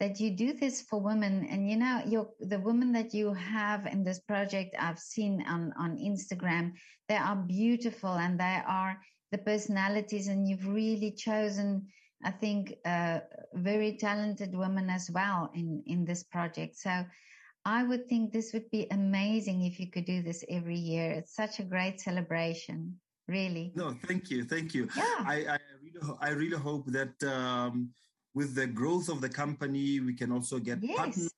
that 0.00 0.20
you 0.20 0.30
do 0.30 0.52
this 0.52 0.80
for 0.82 1.00
women. 1.00 1.44
And 1.50 1.68
you 1.68 1.76
know 1.76 2.00
you 2.06 2.28
the 2.38 2.60
women 2.60 2.92
that 2.92 3.12
you 3.12 3.34
have 3.34 3.86
in 3.86 4.04
this 4.04 4.20
project 4.20 4.76
i've 4.78 5.02
seen 5.14 5.44
on 5.54 5.72
on 5.84 5.90
instagram 6.10 6.64
they 7.08 7.16
are 7.16 7.34
beautiful 7.36 8.14
and 8.24 8.38
they 8.38 8.58
are 8.80 8.94
the 9.32 9.38
personalities 9.38 10.28
and 10.28 10.48
you've 10.48 10.68
really 10.68 11.12
chosen 11.26 11.66
i 12.24 12.30
think 12.30 12.74
uh, 12.84 13.18
very 13.54 13.96
talented 14.06 14.56
women 14.64 14.88
as 14.98 15.10
well 15.10 15.50
in 15.54 15.82
in 15.86 16.04
this 16.04 16.22
project. 16.22 16.76
So 16.76 16.92
i 17.64 17.82
would 17.82 18.08
think 18.08 18.32
this 18.32 18.52
would 18.52 18.68
be 18.70 18.86
amazing 18.90 19.62
if 19.62 19.78
you 19.80 19.88
could 19.90 20.04
do 20.04 20.22
this 20.22 20.44
every 20.48 20.78
year 20.78 21.10
it's 21.10 21.34
such 21.34 21.58
a 21.60 21.64
great 21.64 22.00
celebration 22.00 22.94
really 23.28 23.72
No, 23.74 23.94
thank 24.08 24.30
you, 24.30 24.44
thank 24.44 24.74
you. 24.74 24.88
yeah 24.96 25.20
I, 25.34 25.36
I 25.56 25.58
really, 25.84 26.00
I 26.20 26.30
really 26.30 26.56
hope 26.56 26.86
that 26.98 27.12
um, 27.24 27.90
with 28.34 28.54
the 28.54 28.66
growth 28.66 29.08
of 29.08 29.20
the 29.20 29.28
company, 29.28 30.00
we 30.00 30.14
can 30.14 30.30
also 30.32 30.58
get 30.58 30.78
partners 30.96 31.30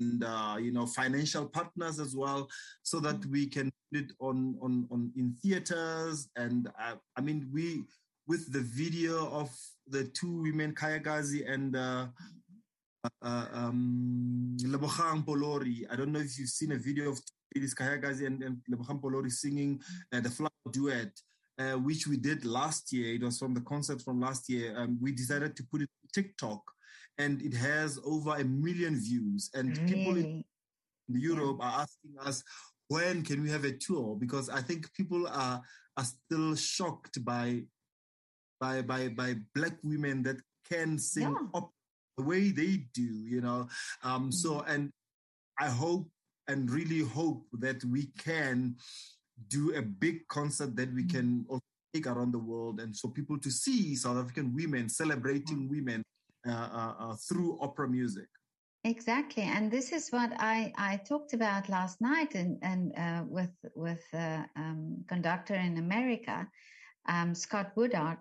and 0.00 0.24
uh, 0.24 0.56
you 0.60 0.72
know 0.72 0.86
financial 0.86 1.46
partners 1.46 1.98
as 2.00 2.12
well, 2.16 2.48
so 2.82 3.00
that 3.00 3.20
Mm. 3.20 3.30
we 3.30 3.42
can 3.46 3.66
put 3.70 3.94
it 4.02 4.10
on 4.28 4.56
on 4.60 4.72
on 4.90 5.00
in 5.16 5.26
theaters. 5.42 6.28
And 6.36 6.68
uh, 6.84 6.96
I 7.16 7.20
mean, 7.20 7.48
we 7.52 7.84
with 8.26 8.52
the 8.52 8.64
video 8.82 9.28
of 9.40 9.48
the 9.94 10.04
two 10.18 10.42
women, 10.42 10.74
Kayakazi 10.74 11.40
and 11.54 11.76
uh, 11.76 12.06
uh, 13.22 13.46
um, 13.52 14.56
Lebogang 14.60 15.24
Polori. 15.24 15.86
I 15.90 15.96
don't 15.96 16.12
know 16.12 16.20
if 16.20 16.38
you've 16.38 16.48
seen 16.48 16.72
a 16.72 16.78
video 16.78 17.10
of 17.10 17.20
ladies 17.54 17.74
Kayakazi 17.74 18.26
and, 18.26 18.42
and 18.42 18.56
Lebogang 18.70 19.00
Polori 19.00 19.30
singing 19.30 19.80
uh, 20.12 20.20
the 20.20 20.30
flower 20.30 20.50
duet, 20.70 21.12
uh, 21.58 21.74
which 21.74 22.06
we 22.06 22.16
did 22.16 22.44
last 22.44 22.92
year. 22.92 23.14
It 23.14 23.22
was 23.22 23.38
from 23.38 23.54
the 23.54 23.60
concert 23.62 24.02
from 24.02 24.20
last 24.20 24.48
year. 24.48 24.74
Um, 24.76 24.98
we 25.00 25.12
decided 25.12 25.56
to 25.56 25.64
put 25.70 25.82
it 25.82 25.88
on 26.02 26.08
TikTok, 26.22 26.62
and 27.18 27.42
it 27.42 27.54
has 27.54 27.98
over 28.04 28.36
a 28.36 28.44
million 28.44 28.98
views. 29.00 29.50
And 29.54 29.78
people 29.86 30.16
in 30.16 30.44
Europe 31.08 31.58
are 31.60 31.80
asking 31.82 32.14
us, 32.24 32.42
when 32.88 33.22
can 33.22 33.42
we 33.42 33.50
have 33.50 33.64
a 33.64 33.72
tour? 33.72 34.16
Because 34.18 34.48
I 34.48 34.60
think 34.60 34.92
people 34.94 35.26
are 35.28 35.60
are 35.98 36.04
still 36.04 36.54
shocked 36.56 37.22
by 37.24 37.62
by 38.60 38.80
by 38.82 39.08
by 39.08 39.36
black 39.54 39.76
women 39.82 40.22
that 40.22 40.36
can 40.68 40.98
sing 40.98 41.24
Yeah. 41.24 41.48
opera 41.54 41.81
the 42.16 42.24
way 42.24 42.50
they 42.50 42.84
do, 42.94 43.02
you 43.02 43.40
know. 43.40 43.68
Um, 44.02 44.32
so 44.32 44.60
Mhm. 44.60 44.74
and 44.74 44.90
I 45.58 45.68
hope 45.68 46.10
and 46.48 46.70
really 46.70 47.00
hope 47.00 47.46
that 47.52 47.84
we 47.84 48.06
can 48.18 48.76
do 49.48 49.74
a 49.74 49.82
big 49.82 50.26
concert 50.28 50.76
that 50.76 50.92
we 50.92 51.04
Mhm. 51.04 51.10
can 51.10 51.46
also 51.48 51.64
take 51.94 52.06
around 52.06 52.32
the 52.32 52.38
world, 52.38 52.80
and 52.80 52.96
so 52.96 53.08
people 53.08 53.38
to 53.38 53.50
see 53.50 53.94
South 53.96 54.16
African 54.16 54.54
women 54.54 54.88
celebrating 54.88 55.68
women 55.68 56.02
uh, 56.44 56.50
uh, 56.50 56.94
uh, 56.98 57.16
through 57.16 57.58
opera 57.60 57.88
music. 57.88 58.28
Exactly, 58.84 59.44
and 59.44 59.70
this 59.70 59.92
is 59.92 60.10
what 60.10 60.32
I, 60.40 60.72
I 60.76 60.96
talked 60.96 61.34
about 61.34 61.68
last 61.68 62.00
night, 62.00 62.34
and 62.34 62.58
and 62.62 62.92
uh, 62.98 63.24
with 63.28 63.54
with 63.76 64.04
uh, 64.12 64.42
um, 64.56 65.04
conductor 65.06 65.54
in 65.54 65.78
America, 65.78 66.48
um, 67.06 67.34
Scott 67.34 67.76
Woodard, 67.76 68.18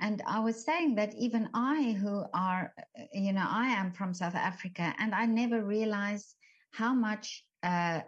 and 0.00 0.22
I 0.26 0.40
was 0.40 0.64
saying 0.64 0.96
that 0.96 1.14
even 1.14 1.48
I, 1.54 1.96
who 2.00 2.24
are, 2.34 2.72
you 3.12 3.32
know, 3.32 3.46
I 3.48 3.68
am 3.68 3.92
from 3.92 4.12
South 4.12 4.34
Africa, 4.34 4.94
and 4.98 5.14
I 5.14 5.26
never 5.26 5.64
realized 5.64 6.34
how 6.72 6.92
much 6.92 7.44
uh, 7.62 8.00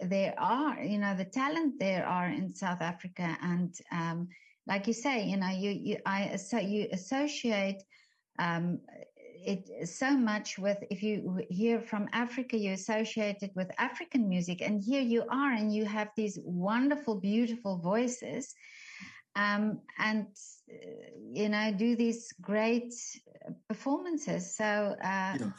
there 0.00 0.34
are, 0.38 0.82
you 0.82 0.98
know, 0.98 1.14
the 1.16 1.24
talent 1.24 1.78
there 1.78 2.06
are 2.06 2.28
in 2.28 2.54
South 2.54 2.82
Africa, 2.82 3.36
and 3.42 3.74
um, 3.92 4.28
like 4.66 4.86
you 4.86 4.92
say, 4.92 5.24
you 5.24 5.36
know, 5.36 5.50
you 5.50 5.70
you 5.70 5.98
I 6.04 6.36
so 6.36 6.58
you 6.58 6.88
associate 6.92 7.82
um, 8.38 8.80
it 9.46 9.88
so 9.88 10.16
much 10.16 10.58
with 10.58 10.78
if 10.90 11.02
you 11.02 11.40
hear 11.50 11.80
from 11.80 12.08
Africa, 12.12 12.56
you 12.56 12.72
associate 12.72 13.38
it 13.42 13.52
with 13.54 13.70
African 13.78 14.28
music, 14.28 14.62
and 14.62 14.82
here 14.82 15.02
you 15.02 15.24
are, 15.30 15.52
and 15.52 15.72
you 15.72 15.84
have 15.84 16.08
these 16.16 16.38
wonderful, 16.42 17.20
beautiful 17.20 17.78
voices, 17.78 18.54
um, 19.36 19.80
and 19.98 20.26
uh, 20.70 20.74
you 21.32 21.48
know 21.48 21.72
do 21.72 21.96
these 21.96 22.32
great 22.40 22.94
performances. 23.68 24.56
So 24.56 24.64
uh, 24.64 25.36
Yeah. 25.38 25.50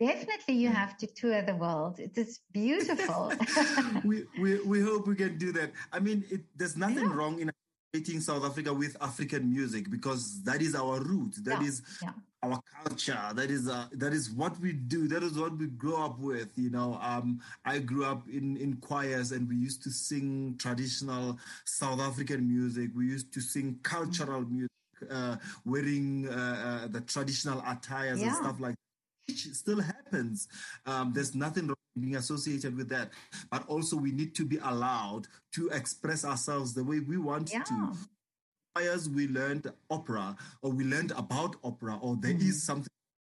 definitely, 0.00 0.54
you 0.54 0.68
Yeah. 0.68 0.74
have 0.74 0.96
to 0.98 1.06
tour 1.06 1.42
the 1.42 1.56
world. 1.56 1.98
It 1.98 2.16
is 2.18 2.40
beautiful. 2.52 3.32
we, 4.04 4.24
we 4.38 4.60
we 4.60 4.80
hope 4.80 5.06
we 5.06 5.16
can 5.16 5.38
do 5.38 5.52
that. 5.52 5.72
I 5.92 6.00
mean, 6.00 6.24
it, 6.30 6.42
there's 6.56 6.76
nothing 6.76 7.08
Yeah. 7.08 7.14
wrong 7.16 7.40
in 7.40 7.50
associating 7.94 8.20
South 8.20 8.44
Africa 8.44 8.72
with 8.72 8.96
African 9.00 9.50
music 9.52 9.90
because 9.90 10.42
that 10.44 10.60
is 10.62 10.74
our 10.74 11.00
root. 11.00 11.36
That 11.44 11.62
is. 11.62 11.82
Our 12.42 12.60
culture. 12.84 13.18
That 13.34 13.50
is 13.50 13.68
uh, 13.68 13.86
that 13.92 14.12
is 14.12 14.30
what 14.30 14.58
we 14.60 14.72
do. 14.72 15.08
That 15.08 15.22
is 15.22 15.38
what 15.38 15.56
we 15.56 15.66
grow 15.66 16.04
up 16.04 16.18
with. 16.18 16.50
You 16.56 16.70
know, 16.70 16.98
um, 17.00 17.40
I 17.64 17.78
grew 17.78 18.04
up 18.04 18.28
in 18.28 18.56
in 18.56 18.76
choirs 18.76 19.32
and 19.32 19.48
we 19.48 19.56
used 19.56 19.82
to 19.84 19.90
sing 19.90 20.56
traditional 20.58 21.38
South 21.64 22.00
African 22.00 22.48
music. 22.48 22.90
We 22.94 23.06
used 23.06 23.32
to 23.34 23.40
sing 23.40 23.78
cultural 23.82 24.42
music, 24.42 24.70
uh, 25.10 25.36
wearing 25.64 26.28
uh, 26.28 26.82
uh, 26.84 26.88
the 26.88 27.00
traditional 27.02 27.62
attires 27.66 28.20
and 28.20 28.34
stuff 28.34 28.60
like 28.60 28.74
which 29.28 29.46
still 29.52 29.80
happens. 29.80 30.48
Um, 30.84 31.12
there's 31.14 31.34
nothing 31.34 31.68
wrong 31.68 31.76
being 31.98 32.16
associated 32.16 32.76
with 32.76 32.88
that, 32.88 33.10
but 33.50 33.66
also 33.68 33.96
we 33.96 34.10
need 34.10 34.34
to 34.34 34.44
be 34.44 34.58
allowed 34.58 35.28
to 35.54 35.68
express 35.68 36.24
ourselves 36.24 36.74
the 36.74 36.82
way 36.82 37.00
we 37.00 37.18
want 37.18 37.52
yeah, 37.52 37.62
to. 37.62 37.92
Choirs, 38.74 39.08
we 39.08 39.28
learned 39.28 39.70
opera, 39.90 40.34
or 40.62 40.70
we 40.70 40.84
learned 40.84 41.12
about 41.12 41.56
opera, 41.62 41.98
or 42.00 42.16
there 42.16 42.30
is 42.36 42.56
Mhm. 42.56 42.66
something 42.66 42.88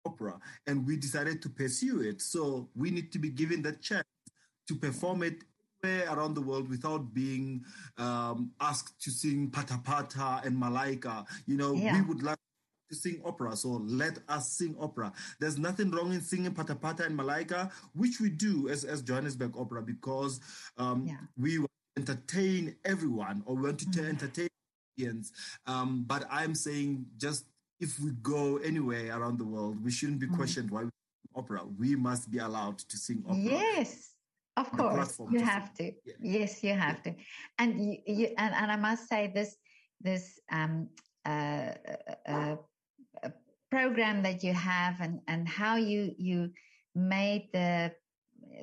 opera, 0.06 0.40
and 0.68 0.86
we 0.86 0.98
decided 0.98 1.42
to 1.42 1.50
pursue 1.50 2.02
it. 2.02 2.22
So 2.22 2.70
we 2.76 2.92
need 2.92 3.12
to 3.14 3.20
be 3.20 3.30
given 3.30 3.62
the 3.62 3.74
chance 3.74 4.08
to 4.68 4.76
perform 4.76 5.24
it 5.24 5.44
anywhere 5.84 6.10
around 6.14 6.34
the 6.34 6.42
world 6.42 6.68
without 6.68 7.14
being 7.14 7.64
um, 7.98 8.52
asked 8.60 9.00
to 9.02 9.12
sing 9.12 9.50
pata 9.50 9.78
pata 9.78 10.42
and 10.44 10.58
malaika. 10.58 11.26
You 11.46 11.56
know, 11.58 11.74
we 11.94 12.02
would 12.02 12.22
like 12.22 12.38
to 12.90 12.96
sing 12.96 13.22
opera, 13.24 13.56
so 13.56 13.70
let 13.86 14.20
us 14.28 14.52
sing 14.52 14.76
opera. 14.78 15.14
There's 15.40 15.58
nothing 15.58 15.90
wrong 15.92 16.12
in 16.12 16.22
singing 16.22 16.54
Pata 16.54 16.76
Pata 16.76 17.06
and 17.06 17.18
Malaika, 17.18 17.72
which 17.94 18.20
we 18.20 18.30
do 18.30 18.68
as, 18.68 18.84
as 18.84 19.02
Johannesburg 19.04 19.56
Opera 19.56 19.82
because 19.84 20.40
um, 20.78 21.06
Yeah. 21.06 21.18
we 21.38 21.60
want 21.60 21.72
to 21.96 22.02
entertain 22.02 22.76
everyone 22.86 23.44
or 23.46 23.56
we 23.56 23.62
want 23.64 23.80
to 23.80 23.86
Mhm. 23.86 24.10
entertain 24.10 24.50
audience. 25.00 25.32
Um, 25.66 26.04
but 26.08 26.28
I'm 26.30 26.56
saying 26.56 27.06
just 27.18 27.46
if 27.80 28.00
we 28.00 28.12
go 28.22 28.58
anywhere 28.58 29.18
around 29.18 29.40
the 29.40 29.46
world, 29.46 29.84
we 29.84 29.92
shouldn't 29.92 30.20
be 30.20 30.28
Mhm. 30.28 30.36
questioned 30.36 30.72
why 30.72 30.84
we 30.84 30.90
sing 30.90 31.32
opera. 31.36 31.66
We 31.66 31.96
must 31.96 32.30
be 32.30 32.40
allowed 32.40 32.80
to 32.80 32.98
sing 32.98 33.24
opera. 33.26 33.38
Yes, 33.38 34.14
of 34.58 34.70
course, 34.72 35.20
you 35.32 35.40
have 35.40 35.74
to. 35.76 35.86
Yeah. 36.06 36.14
Yes, 36.22 36.64
you 36.64 36.74
have 36.74 37.02
to. 37.04 37.16
And 37.58 37.70
you, 37.86 37.98
you 38.06 38.26
and, 38.38 38.54
and 38.54 38.72
I 38.72 38.76
must 38.76 39.08
say 39.08 39.32
this 39.34 39.56
this 40.02 40.40
um, 40.52 40.90
uh, 41.26 41.74
uh, 42.28 42.56
uh, 43.24 43.30
program 43.72 44.24
that 44.24 44.44
you 44.44 44.54
have 44.54 45.00
and 45.00 45.22
and 45.28 45.48
how 45.48 45.76
you 45.78 46.14
you 46.18 46.52
made 46.96 47.50
the 47.54 47.94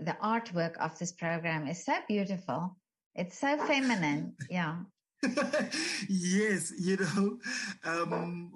the 0.05 0.17
artwork 0.23 0.77
of 0.77 0.99
this 0.99 1.13
program 1.13 1.67
is 1.67 1.85
so 1.85 1.97
beautiful. 2.09 2.77
It's 3.15 3.39
so 3.39 3.57
feminine. 3.57 4.35
Yeah. 4.51 4.85
yes, 6.09 6.73
you 6.79 6.97
know, 6.97 7.39
um, 7.85 8.53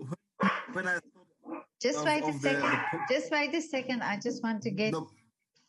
when, 0.72 0.88
I 0.88 0.98
Just 1.80 2.04
wait 2.04 2.24
a 2.24 2.32
second. 2.32 2.62
the 2.62 3.14
Just 3.14 3.30
wait 3.30 3.54
a 3.54 3.60
second. 3.60 4.02
I 4.02 4.18
just 4.18 4.42
want 4.42 4.62
to 4.62 4.70
get 4.70 4.92
no, 4.92 5.08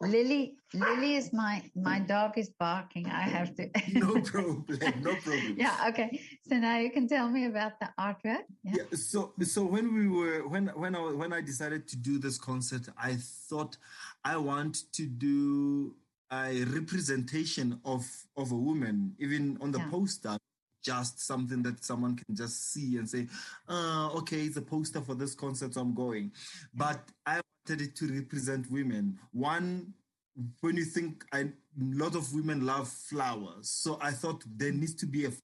Lily. 0.01 0.55
Lily 0.73 1.15
is 1.15 1.31
my 1.33 1.61
my 1.75 1.99
dog 1.99 2.37
is 2.37 2.49
barking. 2.59 3.07
I 3.07 3.21
have 3.21 3.53
to. 3.55 3.69
no 3.93 4.21
problem, 4.21 4.65
no 5.01 5.15
problem. 5.15 5.55
yeah. 5.57 5.85
Okay. 5.89 6.19
So 6.47 6.55
now 6.57 6.77
you 6.79 6.91
can 6.91 7.07
tell 7.07 7.29
me 7.29 7.45
about 7.45 7.79
the 7.79 7.89
artwork. 7.99 8.45
Yeah. 8.63 8.75
Yeah. 8.77 8.97
So 8.97 9.33
so 9.43 9.63
when 9.63 9.93
we 9.93 10.07
were 10.07 10.47
when 10.47 10.67
when 10.67 10.95
I 10.95 10.99
when 10.99 11.33
I 11.33 11.41
decided 11.41 11.87
to 11.89 11.97
do 11.97 12.17
this 12.19 12.37
concert, 12.37 12.87
I 12.97 13.17
thought 13.49 13.77
I 14.23 14.37
want 14.37 14.91
to 14.93 15.05
do 15.05 15.95
a 16.31 16.63
representation 16.65 17.79
of 17.85 18.05
of 18.37 18.51
a 18.51 18.57
woman, 18.57 19.15
even 19.19 19.57
on 19.61 19.71
the 19.71 19.79
Yeah. 19.79 19.89
poster. 19.89 20.37
Just 20.83 21.19
something 21.19 21.61
that 21.63 21.83
someone 21.83 22.15
can 22.15 22.35
just 22.35 22.71
see 22.73 22.97
and 22.97 23.07
say, 23.09 23.27
uh, 23.69 24.09
okay, 24.15 24.41
it's 24.41 24.57
a 24.57 24.61
poster 24.61 25.01
for 25.01 25.13
this 25.15 25.35
concert, 25.35 25.73
so 25.73 25.81
I'm 25.81 25.93
going. 25.93 26.31
But 26.73 26.99
I 27.25 27.41
wanted 27.67 27.85
it 27.85 27.95
to 27.97 28.07
represent 28.07 28.69
women. 28.71 29.19
One, 29.31 29.93
when 30.61 30.77
you 30.77 30.85
think 30.85 31.23
I, 31.31 31.39
a 31.41 31.49
lot 31.77 32.15
of 32.15 32.33
women 32.33 32.65
love 32.65 32.87
flowers, 32.89 33.69
so 33.69 33.99
I 34.01 34.11
thought 34.11 34.43
there 34.57 34.71
needs 34.71 34.95
to 34.95 35.05
be 35.05 35.25
a 35.25 35.29
flower. 35.29 35.37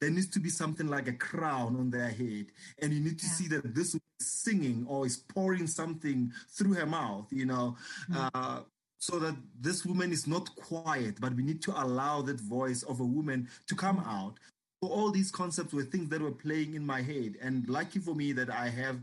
there 0.00 0.10
needs 0.10 0.28
to 0.28 0.40
be 0.40 0.50
something 0.50 0.86
like 0.88 1.08
a 1.08 1.12
crown 1.12 1.74
on 1.76 1.90
their 1.90 2.10
head. 2.10 2.46
And 2.80 2.92
you 2.92 3.00
need 3.00 3.18
to 3.18 3.26
Yeah. 3.26 3.32
see 3.32 3.48
that 3.48 3.74
this 3.74 3.94
is 3.94 4.00
singing 4.20 4.84
or 4.88 5.06
is 5.06 5.16
pouring 5.16 5.66
something 5.66 6.32
through 6.50 6.74
her 6.74 6.86
mouth, 6.86 7.32
you 7.32 7.46
know, 7.46 7.76
Mm. 8.08 8.30
uh, 8.34 8.60
so 8.98 9.18
that 9.18 9.36
this 9.60 9.84
woman 9.84 10.12
is 10.12 10.26
not 10.26 10.54
quiet, 10.56 11.20
but 11.20 11.34
we 11.34 11.42
need 11.42 11.62
to 11.62 11.82
allow 11.82 12.22
that 12.22 12.40
voice 12.40 12.82
of 12.82 13.00
a 13.00 13.04
woman 13.04 13.48
to 13.68 13.74
come 13.74 14.00
out. 14.00 14.34
So 14.82 14.90
all 14.90 15.10
these 15.10 15.30
concepts 15.30 15.72
were 15.72 15.84
things 15.84 16.08
that 16.10 16.20
were 16.20 16.32
playing 16.32 16.74
in 16.74 16.84
my 16.84 17.02
head. 17.02 17.36
And 17.40 17.68
lucky 17.68 17.98
for 17.98 18.14
me 18.14 18.32
that 18.32 18.50
I 18.50 18.68
have 18.68 19.00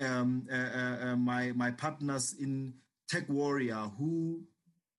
um, 0.00 0.46
uh, 0.50 0.54
uh, 0.54 1.06
uh, 1.06 1.16
my 1.16 1.52
my 1.52 1.70
partners 1.70 2.34
in 2.38 2.74
Tech 3.08 3.28
Warrior 3.28 3.90
who 3.98 4.42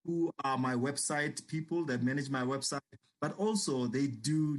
who 0.05 0.31
are 0.43 0.57
my 0.57 0.73
website 0.73 1.45
people 1.47 1.85
that 1.85 2.03
manage 2.03 2.29
my 2.29 2.43
website, 2.43 2.79
but 3.21 3.37
also 3.37 3.87
they 3.87 4.07
do 4.07 4.57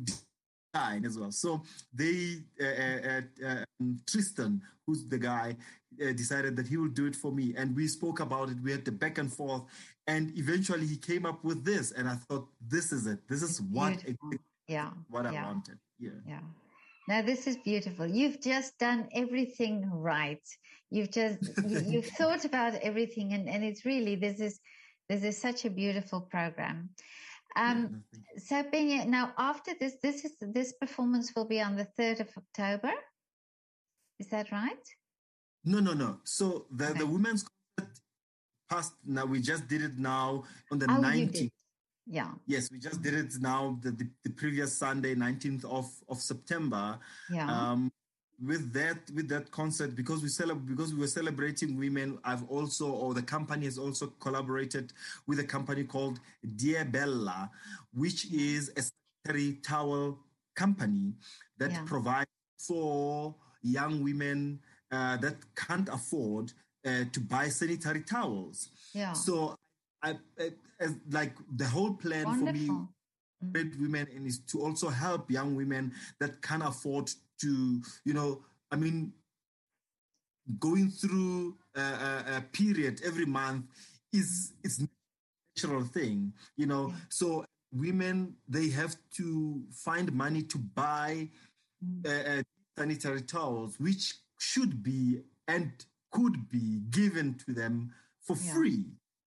design 0.72 1.04
as 1.04 1.18
well. 1.18 1.30
So 1.30 1.62
they 1.92 2.38
uh, 2.60 2.66
uh, 2.66 3.20
uh, 3.46 3.64
um, 3.80 4.00
Tristan, 4.08 4.60
who's 4.86 5.04
the 5.06 5.18
guy, 5.18 5.56
uh, 6.02 6.12
decided 6.12 6.56
that 6.56 6.66
he 6.66 6.76
will 6.76 6.88
do 6.88 7.06
it 7.06 7.16
for 7.16 7.32
me, 7.32 7.54
and 7.56 7.74
we 7.74 7.88
spoke 7.88 8.20
about 8.20 8.50
it. 8.50 8.56
We 8.62 8.72
had 8.72 8.84
the 8.84 8.92
back 8.92 9.18
and 9.18 9.32
forth, 9.32 9.62
and 10.06 10.36
eventually 10.36 10.86
he 10.86 10.96
came 10.96 11.26
up 11.26 11.44
with 11.44 11.64
this, 11.64 11.92
and 11.92 12.08
I 12.08 12.14
thought, 12.14 12.48
this 12.66 12.92
is 12.92 13.06
it. 13.06 13.20
This 13.28 13.42
is 13.42 13.60
what 13.60 14.02
Beautiful. 14.02 14.30
Yeah. 14.68 14.90
what 15.08 15.26
I 15.26 15.32
yeah. 15.32 15.46
wanted. 15.46 15.78
Yeah. 15.98 16.10
Yeah. 16.26 16.40
Now 17.08 17.22
this 17.22 17.46
is 17.46 17.56
beautiful. 17.56 18.06
You've 18.06 18.40
just 18.40 18.78
done 18.78 19.08
everything 19.12 19.88
right. 19.90 20.42
You've 20.90 21.10
just 21.10 21.38
you, 21.66 21.80
you've 21.86 22.06
thought 22.06 22.44
about 22.44 22.74
everything, 22.74 23.32
and 23.32 23.48
and 23.48 23.64
it's 23.64 23.84
really 23.84 24.14
this 24.14 24.38
is 24.40 24.60
this 25.08 25.24
is 25.24 25.40
such 25.40 25.64
a 25.64 25.70
beautiful 25.70 26.20
program. 26.20 26.90
Um, 27.56 28.02
no, 28.12 28.20
so 28.38 28.62
Benya, 28.64 29.06
now 29.06 29.32
after 29.38 29.72
this, 29.78 29.94
this 30.02 30.24
is 30.24 30.32
this 30.40 30.72
performance 30.74 31.32
will 31.34 31.46
be 31.46 31.60
on 31.60 31.76
the 31.76 31.84
third 31.96 32.20
of 32.20 32.28
October. 32.36 32.92
Is 34.18 34.28
that 34.28 34.52
right? 34.52 34.86
No, 35.64 35.80
no, 35.80 35.92
no. 35.94 36.20
So 36.24 36.66
the, 36.70 36.88
Okay. 36.90 36.98
the 37.00 37.06
women's 37.06 37.44
concert 37.76 37.98
passed 38.70 38.94
now. 39.04 39.26
We 39.26 39.40
just 39.40 39.66
did 39.68 39.82
it 39.82 39.98
now 39.98 40.44
on 40.70 40.78
the 40.78 40.86
Oh, 40.86 41.00
19th. 41.00 41.32
did. 41.32 41.50
Yeah. 42.06 42.32
Yes, 42.46 42.70
we 42.70 42.78
just 42.78 43.02
did 43.02 43.14
it 43.14 43.32
now 43.40 43.78
the, 43.82 43.90
the, 43.92 44.08
the 44.24 44.30
previous 44.30 44.76
Sunday, 44.76 45.14
19th 45.14 45.64
of, 45.64 45.90
of 46.08 46.18
September. 46.20 46.98
Yeah. 47.30 47.46
Um, 47.50 47.92
with 48.44 48.72
that 48.72 48.98
with 49.14 49.28
that 49.28 49.50
concert 49.50 49.94
because 49.94 50.22
we 50.22 50.28
celebrate 50.28 50.66
because 50.66 50.94
we 50.94 51.00
were 51.00 51.06
celebrating 51.06 51.76
women 51.78 52.18
i've 52.24 52.48
also 52.48 52.90
or 52.90 53.12
the 53.12 53.22
company 53.22 53.66
has 53.66 53.76
also 53.78 54.06
collaborated 54.18 54.92
with 55.26 55.38
a 55.40 55.44
company 55.44 55.84
called 55.84 56.20
dear 56.56 56.84
bella 56.84 57.50
which 57.92 58.30
is 58.32 58.72
a 58.76 58.82
sanitary 59.24 59.58
towel 59.62 60.18
company 60.56 61.12
that 61.58 61.70
Yeah. 61.70 61.84
provides 61.84 62.30
for 62.66 63.34
young 63.62 64.02
women 64.02 64.60
uh, 64.90 65.16
that 65.18 65.36
can't 65.54 65.88
afford 65.88 66.52
uh, 66.86 67.04
to 67.12 67.20
buy 67.20 67.48
sanitary 67.48 68.02
towels 68.02 68.70
yeah. 68.94 69.12
so 69.12 69.54
I, 70.02 70.14
I, 70.38 70.50
as, 70.80 70.94
like 71.10 71.34
the 71.56 71.66
whole 71.66 71.92
plan 71.94 72.24
for 72.24 72.52
me 72.52 72.68
Wonderful. 72.70 72.88
Mm. 73.44 73.80
women 73.80 74.06
and 74.14 74.26
is 74.26 74.38
to 74.50 74.60
also 74.62 74.88
help 74.88 75.30
young 75.30 75.54
women 75.54 75.92
that 76.20 76.40
can 76.42 76.62
afford 76.62 77.10
to 77.42 77.80
you 78.04 78.14
know 78.14 78.42
i 78.72 78.76
mean 78.76 79.12
going 80.58 80.90
through 80.90 81.56
a, 81.76 81.80
a, 81.80 82.24
a 82.38 82.40
period 82.52 83.00
every 83.04 83.26
month 83.26 83.64
is 84.12 84.52
it's 84.64 84.82
natural 85.56 85.84
thing 85.84 86.32
you 86.56 86.66
know 86.66 86.88
Yeah. 86.88 86.96
so 87.08 87.44
women 87.72 88.34
they 88.48 88.68
have 88.70 88.96
to 89.16 89.62
find 89.72 90.12
money 90.12 90.42
to 90.44 90.58
buy 90.58 91.28
Mm. 91.82 92.04
uh, 92.06 92.30
uh, 92.40 92.42
sanitary 92.76 93.22
towels 93.22 93.80
which 93.80 94.16
should 94.38 94.82
be 94.82 95.22
and 95.48 95.72
could 96.12 96.46
be 96.50 96.80
given 96.90 97.38
to 97.46 97.54
them 97.54 97.90
for 98.26 98.36
Yeah. 98.36 98.52
free 98.52 98.84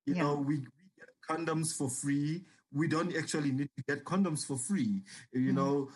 you 0.07 0.15
Yeah. 0.15 0.23
know 0.23 0.35
we, 0.37 0.55
we 0.57 0.85
get 0.97 1.11
condoms 1.29 1.77
for 1.77 1.91
free 1.91 2.47
we 2.73 2.89
don't 2.89 3.15
actually 3.15 3.53
need 3.53 3.69
to 3.77 3.83
get 3.87 4.03
condoms 4.05 4.47
for 4.47 4.57
free 4.57 5.03
you 5.33 5.53
Mm. 5.53 5.57
know 5.57 5.91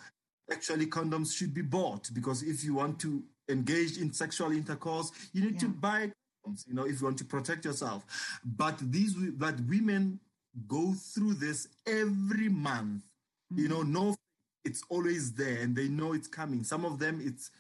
actually 0.51 0.87
condoms 0.87 1.37
should 1.37 1.55
be 1.55 1.63
bought 1.63 2.11
because 2.13 2.43
if 2.43 2.65
you 2.65 2.75
want 2.75 2.99
to 2.99 3.23
engage 3.49 3.99
in 3.99 4.13
sexual 4.13 4.53
intercourse 4.53 5.11
you 5.33 5.43
need 5.43 5.59
to 5.59 5.69
buy 5.69 6.11
condoms 6.47 6.67
you 6.67 6.75
know 6.75 6.85
if 6.85 7.01
you 7.01 7.07
want 7.07 7.19
to 7.19 7.25
protect 7.25 7.65
yourself. 7.65 8.05
But 8.45 8.79
these 8.81 9.15
but 9.15 9.59
women 9.69 10.21
go 10.69 10.93
through 10.93 11.35
this 11.35 11.69
every 11.87 12.49
month 12.49 13.03
you 13.55 13.69
know 13.69 13.81
mm-hmm. 13.81 13.93
no 13.93 14.17
it's 14.65 14.83
always 14.91 15.33
there 15.33 15.59
and 15.61 15.75
they 15.75 15.89
know 15.89 16.13
it's 16.13 16.29
coming. 16.29 16.63
Some 16.65 16.85
of 16.85 16.99
them 16.99 17.21
it's 17.25 17.51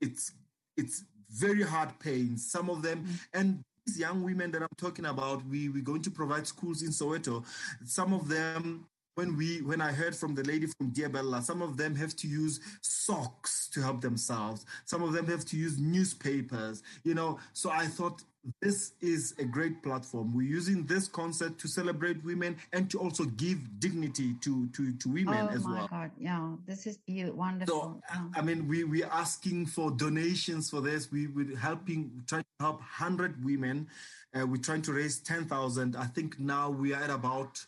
it's 0.00 0.32
it's 0.76 1.04
very 1.30 1.62
hard 1.62 1.98
pain. 1.98 2.36
Some 2.36 2.70
of 2.70 2.82
them 2.82 3.00
mm-hmm. 3.04 3.38
and 3.38 3.64
these 3.86 3.98
young 3.98 4.22
women 4.22 4.50
that 4.52 4.62
i'm 4.62 4.68
talking 4.76 5.06
about 5.06 5.44
we 5.46 5.68
we're 5.68 5.82
going 5.82 6.02
to 6.02 6.10
provide 6.10 6.46
schools 6.46 6.82
in 6.82 6.90
soweto 6.90 7.44
some 7.84 8.12
of 8.12 8.28
them 8.28 8.86
when 9.14 9.36
we 9.36 9.60
when 9.62 9.80
i 9.80 9.92
heard 9.92 10.14
from 10.14 10.34
the 10.34 10.42
lady 10.44 10.66
from 10.66 10.90
dear 10.90 11.08
bella 11.08 11.42
some 11.42 11.62
of 11.62 11.76
them 11.76 11.94
have 11.94 12.14
to 12.16 12.26
use 12.26 12.60
socks 12.80 13.68
to 13.72 13.80
help 13.80 14.00
themselves 14.00 14.64
some 14.84 15.02
of 15.02 15.12
them 15.12 15.26
have 15.26 15.44
to 15.44 15.56
use 15.56 15.78
newspapers 15.78 16.82
you 17.04 17.14
know 17.14 17.38
so 17.52 17.70
i 17.70 17.86
thought 17.86 18.22
this 18.60 18.92
is 19.00 19.34
a 19.38 19.44
great 19.44 19.82
platform 19.82 20.34
we're 20.34 20.42
using 20.42 20.84
this 20.86 21.06
concert 21.06 21.58
to 21.58 21.68
celebrate 21.68 22.22
women 22.24 22.56
and 22.72 22.90
to 22.90 22.98
also 22.98 23.24
give 23.24 23.58
dignity 23.78 24.34
to 24.40 24.66
to 24.68 24.92
to 24.94 25.08
women 25.08 25.48
oh 25.48 25.54
as 25.54 25.64
my 25.64 25.86
God. 25.88 26.10
Yeah. 26.18 26.54
This 26.66 26.88
is 26.88 26.96
beautiful. 26.96 27.38
Wonderful. 27.38 27.74
so 27.74 28.02
Yeah. 28.12 28.24
I 28.34 28.42
mean, 28.42 28.66
we 28.66 28.82
we 28.82 29.04
are 29.04 29.12
asking 29.12 29.66
for 29.66 29.92
donations 29.92 30.70
for 30.70 30.80
this. 30.80 31.12
We 31.12 31.28
we're 31.28 31.56
helping, 31.56 32.24
trying 32.26 32.42
to 32.42 32.64
help 32.64 32.80
hundred 32.82 33.44
women. 33.44 33.86
Uh, 34.34 34.46
we're 34.46 34.56
trying 34.56 34.82
to 34.82 34.92
raise 34.92 35.20
ten 35.20 35.44
thousand. 35.44 35.94
I 35.94 36.06
think 36.06 36.40
now 36.40 36.68
we 36.68 36.94
are 36.94 37.02
at 37.02 37.10
about 37.10 37.64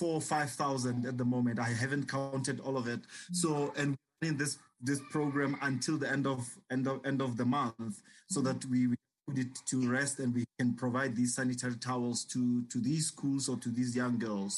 four 0.00 0.16
five 0.20 0.50
thousand 0.62 0.98
at 1.10 1.16
the 1.20 1.28
moment. 1.34 1.56
I 1.68 1.70
haven't 1.82 2.06
counted 2.18 2.58
all 2.66 2.76
of 2.82 2.86
it. 2.94 3.00
So 3.32 3.50
and 3.80 3.90
in 4.22 4.36
this 4.42 4.52
this 4.88 5.00
program 5.14 5.52
until 5.68 5.96
the 6.02 6.08
end 6.16 6.26
of 6.26 6.40
end 6.74 6.86
of 6.92 6.96
end 7.10 7.20
of 7.26 7.30
the 7.40 7.46
month, 7.58 7.94
so 8.34 8.38
that 8.48 8.60
we. 8.72 8.80
we 8.90 8.96
put 9.28 9.38
it 9.46 9.54
to 9.72 9.76
rest 9.98 10.18
and 10.22 10.34
we 10.34 10.44
can 10.58 10.68
provide 10.74 11.12
these 11.14 11.32
sanitary 11.38 11.78
towels 11.88 12.18
to 12.32 12.42
to 12.72 12.78
these 12.88 13.04
schools 13.12 13.42
or 13.50 13.56
to 13.64 13.68
these 13.78 13.94
young 13.94 14.18
girls 14.18 14.54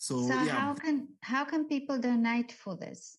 so, 0.00 0.14
So 0.28 0.34
yeah 0.48 0.58
how 0.66 0.74
can 0.74 0.96
how 1.20 1.44
can 1.44 1.62
people 1.74 1.96
donate 1.98 2.52
for 2.52 2.74
this? 2.84 3.18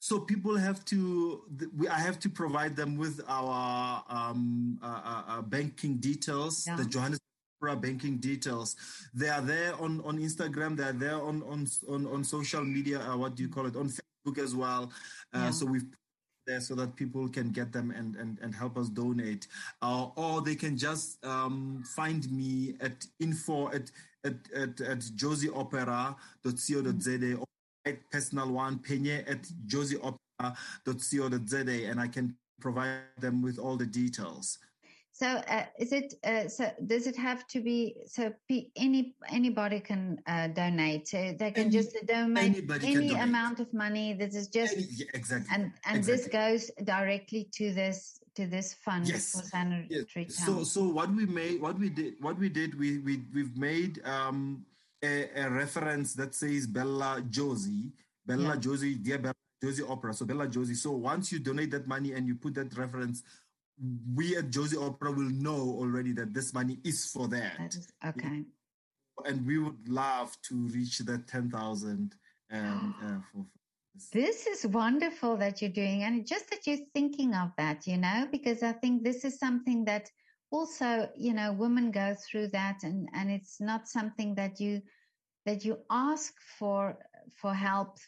So 0.00 0.18
people 0.32 0.56
have 0.56 0.82
to. 0.86 1.42
We, 1.76 1.86
I 1.88 2.00
have 2.08 2.18
to 2.20 2.30
provide 2.30 2.74
them 2.74 2.96
with 2.96 3.20
our 3.28 4.02
um, 4.08 4.78
uh, 4.82 5.00
uh, 5.12 5.22
uh, 5.32 5.42
banking 5.42 5.98
details, 5.98 6.64
Yeah. 6.66 6.76
the 6.80 6.86
Johannesburg 6.86 7.29
banking 7.60 8.16
details. 8.18 8.76
They 9.14 9.28
are 9.28 9.42
there 9.42 9.74
on, 9.80 10.00
on 10.02 10.18
Instagram. 10.18 10.76
They 10.76 10.84
are 10.84 10.92
there 10.92 11.20
on 11.20 11.42
on 11.42 11.66
on, 11.88 12.06
on 12.06 12.22
social 12.24 12.64
media. 12.64 13.00
Uh, 13.00 13.16
what 13.16 13.34
do 13.34 13.42
you 13.42 13.48
call 13.48 13.66
it? 13.66 13.74
On 13.76 13.88
Facebook 13.88 14.38
as 14.38 14.54
well. 14.54 14.92
Uh, 15.34 15.38
Yeah. 15.38 15.50
So 15.50 15.66
we've 15.66 15.90
put 15.90 15.98
there 16.46 16.60
so 16.60 16.74
that 16.74 16.96
people 16.96 17.28
can 17.28 17.50
get 17.50 17.72
them 17.72 17.90
and 17.90 18.16
and, 18.16 18.38
and 18.40 18.54
help 18.54 18.78
us 18.78 18.88
donate, 18.88 19.46
uh, 19.82 20.06
or 20.16 20.40
they 20.40 20.54
can 20.54 20.76
just 20.76 21.22
um, 21.24 21.82
find 21.94 22.30
me 22.32 22.74
at 22.80 23.06
info 23.20 23.68
at 23.68 23.90
at 24.24 24.34
at, 24.54 24.80
at 24.80 24.98
joziopera.co.za 24.98 27.34
or 27.36 27.44
my 27.86 27.96
personal 28.10 28.50
one, 28.50 28.78
phenye 28.78 29.22
at 29.30 29.42
joziopera.co.za, 29.66 31.90
and 31.90 32.00
I 32.00 32.08
can 32.08 32.36
provide 32.60 33.00
them 33.18 33.42
with 33.42 33.58
all 33.58 33.76
the 33.76 33.86
details. 33.86 34.58
So 35.20 35.26
uh, 35.26 35.66
is 35.78 35.92
it 35.92 36.14
uh, 36.24 36.48
so 36.48 36.70
does 36.86 37.06
it 37.06 37.14
have 37.14 37.46
to 37.48 37.60
be 37.60 37.94
so 38.06 38.32
any 38.86 39.14
anybody 39.28 39.78
can 39.78 40.18
uh, 40.26 40.46
donate 40.48 41.08
so 41.08 41.18
they 41.38 41.50
can 41.50 41.64
Any- 41.66 41.76
just 41.78 41.92
donate 42.06 42.56
any 42.82 43.08
donate. 43.08 43.22
amount 43.28 43.60
of 43.60 43.68
money 43.74 44.14
this 44.14 44.34
is 44.34 44.48
just 44.48 44.72
Any- 44.78 44.86
yeah, 45.00 45.12
exactly. 45.12 45.48
and 45.54 45.72
and 45.84 46.02
this 46.02 46.26
goes 46.26 46.70
directly 46.84 47.42
to 47.58 47.64
this 47.74 47.98
to 48.36 48.46
this 48.46 48.72
fund 48.82 49.06
Yes. 49.08 49.32
for 49.32 49.42
sanitary 49.44 50.24
Yes. 50.24 50.40
So 50.46 50.64
so 50.64 50.88
what 50.88 51.10
we 51.12 51.26
made 51.26 51.60
what 51.60 51.76
we 51.78 51.90
did 51.90 52.14
what 52.24 52.38
we 52.38 52.48
did 52.48 52.70
we 52.80 52.88
we 53.06 53.20
we've 53.34 53.56
made 53.58 54.00
um 54.06 54.64
a, 55.04 55.28
a 55.36 55.50
reference 55.50 56.14
that 56.14 56.32
says 56.34 56.66
Bella 56.66 57.20
Jozi 57.28 57.92
Bella 58.24 58.54
Yeah. 58.54 58.64
Jozi 58.64 58.90
dear 59.04 59.18
Bella 59.18 59.36
Jozi 59.62 59.84
Opera 59.84 60.14
so 60.14 60.24
Bella 60.24 60.46
Jozi 60.48 60.74
so 60.76 60.92
once 60.92 61.30
you 61.30 61.40
donate 61.40 61.70
that 61.76 61.86
money 61.86 62.10
and 62.16 62.26
you 62.26 62.36
put 62.36 62.54
that 62.54 62.72
reference 62.78 63.20
we 64.14 64.36
at 64.36 64.50
Jozi 64.50 64.76
Opera 64.80 65.10
will 65.12 65.30
know 65.30 65.60
already 65.78 66.12
that 66.12 66.34
this 66.34 66.52
money 66.52 66.78
is 66.84 67.06
for 67.06 67.28
that, 67.28 67.56
That 67.58 67.74
is- 67.74 67.92
okay. 68.06 68.44
and 69.26 69.46
we 69.46 69.58
would 69.58 69.88
love 69.88 70.36
to 70.48 70.54
reach 70.68 70.98
that 70.98 71.26
ten 71.26 71.50
thousand 71.50 72.14
um, 72.52 72.94
uh, 73.02 73.20
for, 73.32 73.44
for 73.44 73.46
this. 73.94 74.08
This 74.10 74.46
is 74.46 74.66
wonderful 74.66 75.36
that 75.38 75.60
you're 75.62 75.70
doing, 75.70 76.02
and 76.02 76.26
just 76.26 76.50
that 76.50 76.66
you're 76.66 76.84
thinking 76.94 77.34
of 77.34 77.50
that, 77.56 77.86
you 77.86 77.96
know, 77.96 78.28
because 78.30 78.62
I 78.62 78.72
think 78.72 79.02
this 79.02 79.24
is 79.24 79.38
something 79.38 79.84
that 79.86 80.10
also, 80.50 81.08
you 81.16 81.32
know, 81.32 81.52
women 81.52 81.90
go 81.90 82.14
through 82.14 82.48
that, 82.48 82.82
and 82.82 83.08
and 83.14 83.30
it's 83.30 83.60
not 83.60 83.88
something 83.88 84.34
that 84.34 84.60
you 84.60 84.82
that 85.46 85.64
you 85.64 85.78
ask 85.90 86.34
for 86.58 86.98
for 87.40 87.54
help 87.54 87.98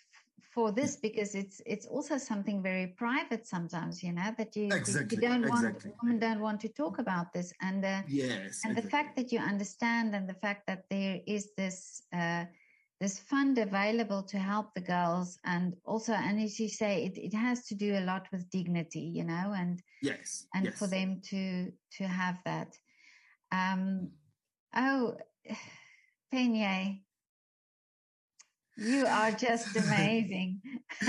for 0.52 0.70
this 0.70 0.96
because 0.96 1.34
it's 1.34 1.62
it's 1.64 1.86
also 1.86 2.18
something 2.18 2.62
very 2.62 2.88
private 2.88 3.46
sometimes 3.46 4.02
you 4.02 4.12
know 4.12 4.30
that 4.36 4.54
you, 4.54 4.68
exactly, 4.72 5.16
you 5.16 5.28
don't 5.28 5.44
exactly. 5.44 5.90
want 5.90 6.02
women 6.02 6.18
don't 6.18 6.40
want 6.40 6.60
to 6.60 6.68
talk 6.68 6.98
about 6.98 7.32
this 7.32 7.52
and 7.62 7.84
uh, 7.84 8.02
yes 8.06 8.60
and 8.64 8.76
exactly. 8.76 8.82
the 8.82 8.88
fact 8.88 9.16
that 9.16 9.32
you 9.32 9.38
understand 9.38 10.14
and 10.14 10.28
the 10.28 10.34
fact 10.34 10.66
that 10.66 10.84
there 10.90 11.20
is 11.26 11.50
this 11.56 12.02
uh, 12.12 12.44
this 13.00 13.18
fund 13.18 13.58
available 13.58 14.22
to 14.22 14.38
help 14.38 14.72
the 14.74 14.80
girls 14.80 15.38
and 15.44 15.74
also 15.84 16.12
and 16.12 16.40
as 16.40 16.60
you 16.60 16.68
say 16.68 17.04
it, 17.04 17.18
it 17.18 17.34
has 17.34 17.64
to 17.66 17.74
do 17.74 17.96
a 17.96 18.04
lot 18.04 18.26
with 18.30 18.48
dignity 18.50 19.00
you 19.00 19.24
know 19.24 19.54
and 19.56 19.82
yes 20.02 20.46
and 20.54 20.66
yes. 20.66 20.78
for 20.78 20.86
them 20.86 21.20
to 21.24 21.72
to 21.90 22.04
have 22.04 22.38
that 22.44 22.76
um 23.52 24.10
oh 24.76 25.16
Phenye, 26.32 27.02
you 28.76 29.06
are 29.06 29.30
just 29.32 29.76
amazing. 29.76 30.61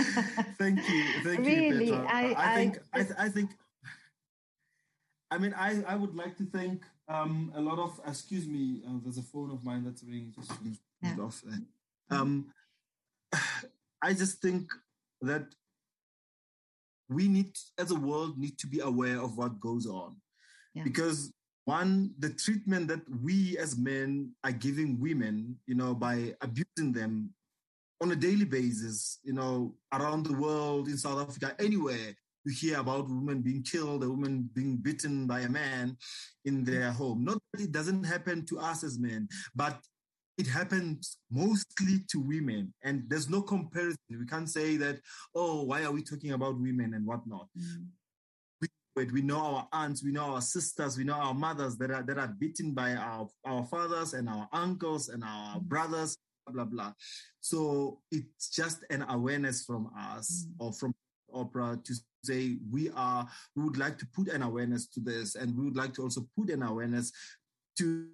thank 0.58 0.80
you, 0.90 1.04
thank 1.24 1.40
really, 1.46 1.88
you, 1.88 1.94
Petra. 1.94 2.08
I, 2.10 2.52
I 2.52 2.56
think, 2.56 2.80
I, 2.94 3.00
I, 3.00 3.04
th- 3.04 3.16
I 3.20 3.30
think, 3.30 3.50
I 5.32 5.38
mean, 5.38 5.54
I, 5.58 5.84
I 5.88 5.96
would 5.96 6.16
like 6.16 6.38
to 6.38 6.46
thank 6.46 6.84
um, 7.08 7.52
a 7.56 7.62
lot 7.62 7.80
of. 7.80 8.00
Excuse 8.08 8.48
me, 8.48 8.82
uh, 8.88 9.00
there's 9.04 9.18
a 9.18 9.24
phone 9.24 9.52
of 9.52 9.64
mine 9.64 9.84
that's 9.84 10.04
ringing. 10.04 10.34
Just 10.36 10.52
Yeah. 11.02 11.16
off. 11.20 11.42
There. 11.46 11.60
Um, 12.10 12.48
I 14.02 14.14
just 14.14 14.42
think 14.42 14.70
that 15.22 15.46
we 17.10 17.28
need, 17.28 17.58
as 17.78 17.92
a 17.92 17.96
world, 17.96 18.38
need 18.38 18.58
to 18.60 18.68
be 18.68 18.80
aware 18.80 19.20
of 19.20 19.38
what 19.38 19.60
goes 19.60 19.86
on, 19.88 20.18
Yeah. 20.74 20.84
because 20.84 21.32
one, 21.66 22.14
the 22.20 22.30
treatment 22.30 22.88
that 22.90 23.02
we 23.22 23.58
as 23.58 23.78
men 23.78 24.32
are 24.44 24.52
giving 24.52 25.00
women, 25.00 25.58
you 25.66 25.76
know, 25.76 25.94
by 25.96 26.36
abusing 26.42 26.92
them 26.92 27.34
on 28.02 28.12
a 28.12 28.16
daily 28.16 28.46
basis, 28.46 29.20
you 29.24 29.34
know, 29.34 29.76
around 29.94 30.26
the 30.26 30.34
world, 30.38 30.88
in 30.88 30.98
South 30.98 31.20
Africa, 31.28 31.56
anywhere, 31.60 32.14
you 32.46 32.52
hear 32.54 32.80
about 32.80 33.08
women 33.08 33.42
being 33.42 33.64
killed, 33.64 34.04
a 34.04 34.10
woman 34.10 34.50
being 34.54 34.76
bitten 34.78 35.26
by 35.28 35.42
a 35.42 35.50
man 35.50 35.96
in 36.44 36.64
their 36.66 36.92
home. 36.92 37.24
Not 37.24 37.38
that 37.54 37.62
it 37.64 37.72
doesn't 37.72 38.04
happen 38.04 38.46
to 38.48 38.60
us 38.60 38.84
as 38.84 39.00
men, 39.00 39.30
but 39.56 39.80
it 40.38 40.48
happens 40.48 41.18
mostly 41.32 42.04
to 42.10 42.20
women. 42.20 42.74
And 42.84 43.04
there's 43.08 43.30
no 43.30 43.42
comparison. 43.42 43.98
We 44.10 44.26
can't 44.26 44.50
say 44.50 44.76
that, 44.78 45.00
oh, 45.34 45.64
why 45.64 45.84
are 45.84 45.92
we 45.92 46.04
talking 46.04 46.32
about 46.34 46.60
women 46.60 46.94
and 46.96 47.06
whatnot? 47.06 47.48
Mm, 47.58 47.88
we, 48.96 49.06
we 49.06 49.22
know 49.22 49.40
our 49.40 49.68
aunts, 49.72 50.04
we 50.04 50.12
know 50.12 50.34
our 50.34 50.42
sisters, 50.42 50.98
we 50.98 51.04
know 51.04 51.14
our 51.14 51.34
mothers 51.34 51.78
that 51.78 51.92
are 51.92 52.04
that 52.04 52.18
are 52.18 52.28
beaten 52.28 52.74
by 52.74 52.94
our 52.94 53.28
our 53.46 53.64
fathers 53.66 54.14
and 54.14 54.28
our 54.30 54.48
uncles 54.52 55.10
and 55.10 55.24
our 55.24 55.58
Mm. 55.58 55.64
brothers, 55.64 56.18
blah 56.46 56.54
blah 56.54 56.66
blah. 56.66 56.94
So 57.40 58.00
it's 58.12 58.50
just 58.50 58.84
an 58.90 59.04
awareness 59.10 59.64
from 59.64 59.90
us 59.98 60.46
Mm. 60.46 60.56
or 60.60 60.74
from 60.74 60.94
opera 61.34 61.80
to 61.84 61.94
say 62.24 62.58
we 62.72 62.90
are 62.92 63.28
we 63.56 63.64
would 63.64 63.78
like 63.78 63.98
to 63.98 64.06
put 64.14 64.28
an 64.28 64.44
awareness 64.44 64.88
to 64.88 65.00
this 65.00 65.36
and 65.36 65.56
we 65.58 65.64
would 65.66 65.76
like 65.76 65.94
to 65.94 66.04
also 66.04 66.28
put 66.38 66.50
an 66.50 66.62
awareness 66.64 67.12
to 67.78 68.08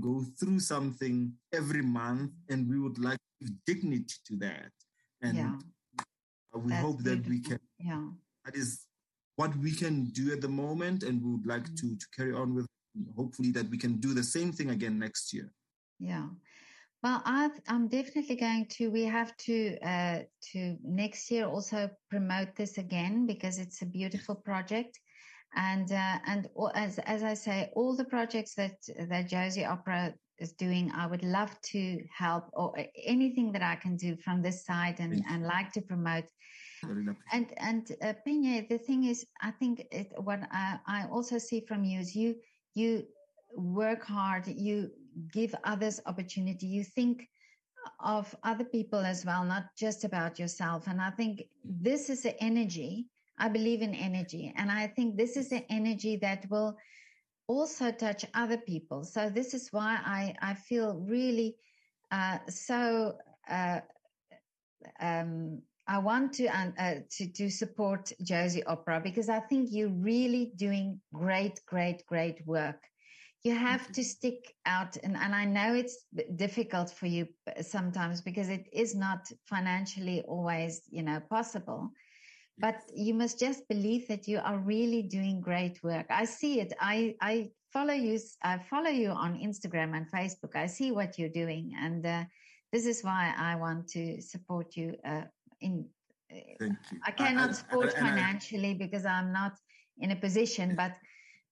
go 0.00 0.24
through 0.38 0.58
something 0.58 1.32
every 1.52 1.82
month 1.82 2.30
and 2.50 2.68
we 2.68 2.78
would 2.78 2.98
like 2.98 3.16
to 3.40 3.46
give 3.46 3.54
dignity 3.64 4.16
to 4.26 4.36
that 4.36 4.70
and 5.22 5.36
yeah, 5.38 5.56
we 6.54 6.70
that's 6.70 6.82
hope 6.84 7.02
that 7.02 7.26
we 7.28 7.40
can 7.40 7.58
Yeah, 7.78 8.08
that 8.44 8.54
is 8.56 8.86
what 9.36 9.56
we 9.56 9.72
can 9.72 10.06
do 10.10 10.32
at 10.32 10.40
the 10.42 10.48
moment 10.48 11.04
and 11.04 11.22
we 11.22 11.30
would 11.30 11.46
like 11.46 11.64
Mm. 11.70 11.76
to 11.80 11.96
to 11.96 12.06
carry 12.16 12.34
on 12.34 12.54
with 12.54 12.66
hopefully 13.16 13.52
that 13.52 13.70
we 13.70 13.78
can 13.78 13.96
do 13.98 14.12
the 14.14 14.22
same 14.24 14.52
thing 14.52 14.70
again 14.70 14.98
next 14.98 15.32
year 15.32 15.48
yeah. 15.98 16.26
Well, 17.02 17.20
i 17.24 17.50
I'm 17.66 17.88
definitely 17.88 18.36
going 18.36 18.66
to. 18.76 18.88
We 18.90 19.02
have 19.04 19.36
to 19.48 19.76
uh, 19.80 20.20
to 20.52 20.76
next 20.84 21.30
year 21.32 21.46
also 21.46 21.90
promote 22.08 22.54
this 22.54 22.78
again 22.78 23.26
because 23.26 23.58
it's 23.58 23.82
a 23.82 23.86
beautiful 23.86 24.36
project, 24.36 25.00
and 25.56 25.90
uh, 25.90 26.18
and 26.26 26.48
as 26.76 27.00
as 27.00 27.24
I 27.24 27.34
say, 27.34 27.70
all 27.74 27.96
the 27.96 28.04
projects 28.04 28.54
that 28.54 28.76
that 29.08 29.28
Jozi 29.28 29.68
Opera 29.68 30.14
is 30.38 30.52
doing, 30.52 30.92
I 30.94 31.06
would 31.08 31.24
love 31.24 31.60
to 31.72 32.00
help 32.16 32.44
or 32.52 32.72
anything 33.04 33.50
that 33.52 33.62
I 33.62 33.74
can 33.74 33.96
do 33.96 34.16
from 34.16 34.40
this 34.40 34.64
side 34.64 35.00
and 35.00 35.24
and 35.28 35.42
like 35.42 35.72
to 35.72 35.80
promote. 35.82 36.24
I 36.84 36.88
really 36.88 37.10
appreciate 37.10 37.32
And 37.32 37.46
and 37.58 37.96
uh, 38.00 38.12
Pena, 38.24 38.64
the 38.68 38.78
thing 38.78 39.04
is, 39.04 39.26
I 39.40 39.50
think 39.50 39.86
it, 39.90 40.12
what 40.18 40.40
I, 40.52 40.78
I 40.86 41.06
also 41.10 41.38
see 41.38 41.64
from 41.66 41.82
you 41.82 41.98
is 41.98 42.14
you 42.14 42.36
you 42.74 43.06
work 43.56 44.04
hard, 44.04 44.46
you 44.46 44.90
give 45.32 45.54
others 45.64 46.00
opportunity, 46.06 46.66
you 46.66 46.84
think 46.84 47.28
of 48.00 48.34
other 48.42 48.64
people 48.64 49.00
as 49.00 49.24
well, 49.24 49.44
not 49.44 49.64
just 49.76 50.04
about 50.04 50.38
yourself. 50.38 50.86
And 50.86 51.00
I 51.00 51.10
think 51.10 51.44
this 51.64 52.10
is 52.10 52.22
the 52.22 52.40
energy. 52.42 53.06
I 53.38 53.48
believe 53.48 53.82
in 53.82 53.94
energy, 53.94 54.52
and 54.56 54.70
I 54.70 54.86
think 54.86 55.16
this 55.16 55.36
is 55.36 55.48
the 55.48 55.64
energy 55.72 56.16
that 56.18 56.46
will 56.50 56.76
also 57.48 57.90
touch 57.90 58.24
other 58.34 58.58
people. 58.58 59.04
So 59.04 59.30
this 59.30 59.54
is 59.54 59.68
why 59.72 59.98
I 60.04 60.34
I 60.40 60.54
feel 60.54 60.94
really 60.94 61.56
uh, 62.10 62.38
so. 62.48 63.16
Uh, 63.48 63.80
um, 65.00 65.62
I 65.88 65.98
want 65.98 66.32
to 66.34 66.46
um, 66.46 66.74
uh, 66.78 66.94
to 67.10 67.26
to 67.32 67.50
support 67.50 68.12
Jozi 68.22 68.62
Opera 68.66 69.00
because 69.00 69.28
I 69.28 69.40
think 69.40 69.70
you're 69.72 69.88
really 69.88 70.52
doing 70.56 71.00
great, 71.12 71.60
great, 71.66 72.06
great 72.06 72.46
work. 72.46 72.82
You 73.44 73.56
have 73.56 73.90
to 73.92 74.04
stick 74.04 74.54
out, 74.66 74.96
and, 75.02 75.16
and 75.16 75.34
I 75.34 75.44
know 75.44 75.74
it's 75.74 76.04
difficult 76.36 76.90
for 76.90 77.06
you 77.06 77.26
sometimes 77.60 78.20
because 78.20 78.48
it 78.48 78.68
is 78.72 78.94
not 78.94 79.28
financially 79.46 80.22
always, 80.28 80.82
you 80.90 81.02
know, 81.02 81.20
possible. 81.28 81.90
But 82.58 82.76
you 82.94 83.14
must 83.14 83.40
just 83.40 83.66
believe 83.68 84.06
that 84.06 84.28
you 84.28 84.38
are 84.38 84.58
really 84.58 85.02
doing 85.02 85.40
great 85.40 85.82
work. 85.82 86.06
I 86.10 86.24
see 86.24 86.60
it. 86.60 86.72
I 86.80 87.16
I 87.20 87.50
follow 87.72 87.94
you. 87.94 88.20
i 88.44 88.58
follow 88.58 88.90
you 88.90 89.10
on 89.10 89.38
Instagram 89.38 89.96
and 89.96 90.06
Facebook. 90.08 90.54
I 90.54 90.66
see 90.66 90.92
what 90.92 91.18
you're 91.18 91.36
doing, 91.42 91.72
and 91.80 92.06
uh, 92.06 92.24
this 92.72 92.86
is 92.86 93.02
why 93.02 93.34
I 93.36 93.56
want 93.56 93.88
to 93.88 94.20
support 94.22 94.76
you. 94.76 94.94
Uh, 95.04 95.22
in 95.60 95.86
thank 96.60 96.78
you 96.92 96.98
I 97.04 97.10
cannot 97.10 97.50
I- 97.50 97.52
support 97.52 97.94
and 97.94 98.06
I- 98.06 98.10
financially 98.10 98.74
because 98.74 99.04
I'm 99.04 99.32
not 99.32 99.54
in 99.98 100.10
a 100.10 100.16
position, 100.16 100.74
but 100.76 100.92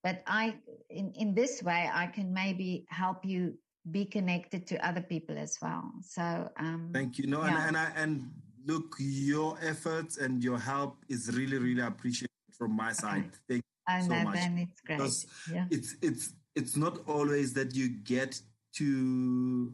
but 0.02 0.22
I 0.26 0.56
in 0.88 1.12
in 1.14 1.34
this 1.34 1.62
way 1.62 1.90
I 1.92 2.06
can 2.06 2.32
maybe 2.32 2.86
help 2.88 3.24
you 3.24 3.54
be 3.90 4.04
connected 4.04 4.66
to 4.68 4.86
other 4.86 5.00
people 5.00 5.36
as 5.38 5.56
well. 5.62 5.90
So 6.02 6.50
um, 6.58 6.90
thank 6.92 7.18
you 7.18 7.26
no 7.26 7.40
Yeah. 7.44 7.66
and, 7.66 7.68
and 7.68 7.76
i 7.76 7.88
and 8.02 8.30
look 8.66 8.94
your 8.98 9.56
efforts 9.62 10.18
and 10.18 10.44
your 10.44 10.58
help 10.58 10.96
is 11.08 11.30
really 11.34 11.56
really 11.56 11.80
appreciated 11.80 12.28
from 12.58 12.76
my 12.76 12.92
side 12.92 13.30
thank 13.48 13.62
I 13.88 14.00
so 14.02 14.08
know 14.08 14.24
much, 14.24 14.34
then 14.34 14.58
it's 14.58 14.80
great. 14.82 14.98
because 14.98 15.26
Yeah, 15.50 15.66
it's 15.70 15.96
it's 16.02 16.34
it's 16.54 16.76
not 16.76 16.94
always 17.08 17.54
that 17.54 17.74
you 17.74 17.88
get 17.88 18.40
to 18.78 19.72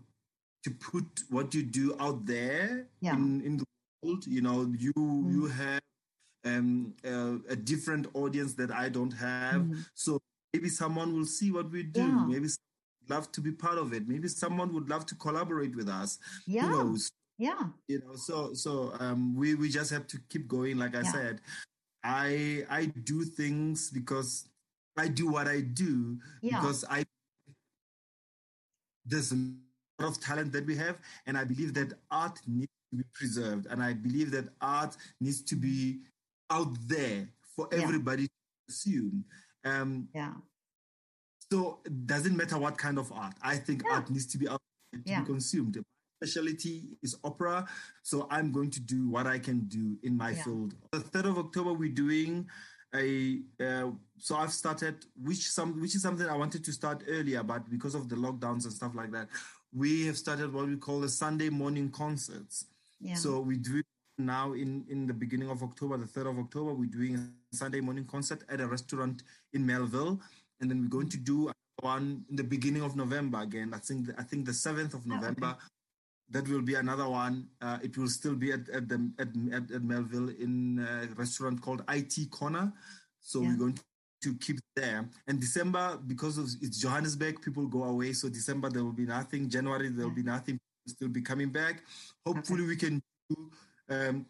to 0.64 0.70
put 0.70 1.04
what 1.30 1.52
you 1.54 1.62
do 1.64 1.96
out 1.98 2.24
there 2.26 2.86
Yeah. 3.00 3.14
in 3.16 3.40
in 3.48 3.56
the 3.58 3.64
world 4.02 4.22
you 4.26 4.40
know 4.40 4.58
you 4.84 4.92
Mm. 4.96 5.32
you 5.32 5.46
have 5.62 5.80
um 6.46 6.94
uh, 7.04 7.34
a 7.48 7.56
different 7.56 8.06
audience 8.14 8.54
that 8.54 8.70
i 8.70 8.88
don't 8.88 9.12
have. 9.12 9.62
Mm. 9.62 9.84
so 9.94 10.10
maybe 10.52 10.68
someone 10.68 11.12
will 11.14 11.26
see 11.38 11.50
what 11.56 11.68
we 11.70 11.82
do. 11.82 12.00
Yeah. 12.00 12.24
maybe 12.32 12.48
love 13.08 13.30
to 13.36 13.40
be 13.40 13.52
part 13.52 13.78
of 13.78 13.92
it. 13.92 14.08
Maybe 14.08 14.26
someone 14.28 14.72
would 14.74 14.88
love 14.88 15.04
to 15.06 15.14
collaborate 15.14 15.74
with 15.76 15.88
us. 15.88 16.18
Yeah, 16.46 16.62
who 16.62 16.70
knows? 16.76 17.10
Yeah, 17.38 17.62
you 17.88 17.98
know 18.02 18.14
so 18.16 18.54
so 18.54 18.92
um 18.98 19.36
we 19.40 19.54
we 19.54 19.68
just 19.68 19.90
have 19.96 20.06
to 20.12 20.18
keep 20.30 20.44
going 20.48 20.76
like 20.78 20.94
i 20.96 21.02
Yeah. 21.02 21.12
said. 21.16 21.40
I 22.02 22.64
i 22.70 22.82
do 23.10 23.18
things 23.24 23.90
because 23.90 24.30
i 24.96 25.06
do 25.20 25.26
what 25.36 25.46
i 25.56 25.60
do 25.60 26.18
yeah, 26.40 26.60
because 26.60 26.84
i 26.96 27.04
there's 29.04 29.32
a 29.32 29.36
lot 30.00 30.08
of 30.08 30.20
talent 30.20 30.52
that 30.52 30.66
we 30.66 30.76
have 30.76 30.96
and 31.26 31.36
i 31.38 31.44
believe 31.44 31.74
that 31.74 31.92
art 32.10 32.40
needs 32.46 32.72
to 32.90 32.96
be 32.98 33.04
preserved 33.14 33.66
and 33.70 33.82
i 33.82 33.92
believe 33.92 34.30
that 34.30 34.46
art 34.60 34.96
needs 35.20 35.42
to 35.42 35.56
be 35.56 35.98
out 36.50 36.76
there 36.86 37.28
for 37.54 37.68
Yeah. 37.72 37.78
everybody 37.82 38.26
to 38.28 38.32
consume 38.68 39.24
um 39.64 40.08
yeah, 40.14 40.34
so 41.50 41.80
it 41.84 42.06
doesn't 42.06 42.36
matter 42.36 42.58
what 42.58 42.76
kind 42.78 42.98
of 42.98 43.12
art. 43.12 43.34
I 43.42 43.56
think 43.56 43.82
Yeah. 43.84 43.94
art 43.94 44.10
needs 44.10 44.26
to 44.26 44.38
be 44.38 44.48
out 44.48 44.60
there 44.92 45.00
to 45.02 45.08
Yeah. 45.10 45.20
be 45.20 45.26
consumed. 45.26 45.76
My 45.76 45.82
specialty 46.26 46.96
is 47.02 47.16
opera, 47.24 47.68
so 48.02 48.26
I'm 48.30 48.50
going 48.52 48.70
to 48.70 48.80
do 48.80 49.08
what 49.08 49.26
I 49.26 49.38
can 49.38 49.60
do 49.68 49.98
in 50.02 50.16
my 50.16 50.30
Yeah. 50.30 50.42
field. 50.44 50.74
The 50.92 51.00
third 51.00 51.26
of 51.26 51.38
October, 51.38 51.72
we're 51.74 51.92
doing 51.92 52.48
a. 52.94 53.42
Uh, 53.60 53.92
so 54.18 54.36
I've 54.36 54.52
started, 54.52 55.04
which 55.16 55.50
some 55.50 55.80
which 55.80 55.94
is 55.94 56.02
something 56.02 56.26
I 56.26 56.36
wanted 56.36 56.64
to 56.64 56.72
start 56.72 57.04
earlier, 57.06 57.42
but 57.42 57.68
because 57.68 57.94
of 57.94 58.08
the 58.08 58.16
lockdowns 58.16 58.64
and 58.64 58.72
stuff 58.72 58.94
like 58.94 59.12
that, 59.12 59.28
we 59.72 60.06
have 60.06 60.16
started 60.16 60.52
what 60.52 60.66
we 60.68 60.76
call 60.76 61.00
the 61.00 61.08
Sunday 61.08 61.50
morning 61.50 61.90
concerts. 61.90 62.66
yeah. 62.98 63.14
So 63.14 63.40
we 63.40 63.58
do 63.58 63.82
now 64.18 64.52
in 64.52 64.84
in 64.88 65.06
the 65.06 65.14
beginning 65.14 65.50
of 65.50 65.62
October, 65.62 65.96
the 65.96 66.06
third 66.06 66.26
of 66.26 66.38
October. 66.38 66.74
We're 66.74 66.90
doing 66.90 67.16
a 67.16 67.56
Sunday 67.56 67.80
morning 67.80 68.04
concert 68.04 68.44
at 68.48 68.60
a 68.60 68.66
restaurant 68.66 69.22
in 69.52 69.64
Melville, 69.66 70.20
and 70.60 70.70
then 70.70 70.82
we're 70.82 70.88
going 70.88 71.08
to 71.10 71.18
do 71.18 71.50
one 71.80 72.24
in 72.30 72.36
the 72.36 72.44
beginning 72.44 72.82
of 72.82 72.96
November 72.96 73.40
again. 73.40 73.72
I 73.74 73.78
think 73.78 74.08
I 74.18 74.22
think 74.22 74.46
the 74.46 74.54
seventh 74.54 74.94
of 74.94 75.02
Oh, 75.06 75.12
okay. 75.12 75.20
November. 75.20 75.56
that 76.30 76.48
will 76.48 76.62
be 76.62 76.74
another 76.74 77.08
one. 77.08 77.46
Uh, 77.60 77.78
it 77.82 77.96
will 77.96 78.08
still 78.08 78.34
be 78.34 78.50
at, 78.52 78.68
at 78.70 78.88
the 78.88 78.98
at, 79.18 79.28
at, 79.52 79.70
at 79.70 79.82
Melville 79.82 80.30
in 80.30 80.78
a 80.80 81.06
restaurant 81.14 81.60
called 81.60 81.84
IT 81.88 82.30
Corner. 82.30 82.72
So 83.20 83.40
yeah. 83.42 83.48
we're 83.48 83.58
going 83.58 83.78
to 84.22 84.34
keep 84.34 84.58
there. 84.74 85.08
And 85.28 85.38
December, 85.40 85.98
because 86.06 86.38
of 86.38 86.46
it's 86.62 86.80
Johannesburg, 86.80 87.42
people 87.42 87.66
go 87.66 87.84
away. 87.84 88.12
So 88.12 88.28
December 88.28 88.70
there 88.70 88.82
will 88.82 88.92
be 88.92 89.06
nothing. 89.06 89.48
January 89.48 89.88
there 89.90 90.06
will 90.06 90.14
be 90.14 90.22
nothing. 90.22 90.58
Still 90.88 91.08
be 91.08 91.20
coming 91.22 91.50
back. 91.50 91.82
Hopefully 92.24 92.62
okay. 92.62 92.68
we 92.68 92.76
can 92.76 93.02
do. 93.30 93.50
Um, 93.88 94.26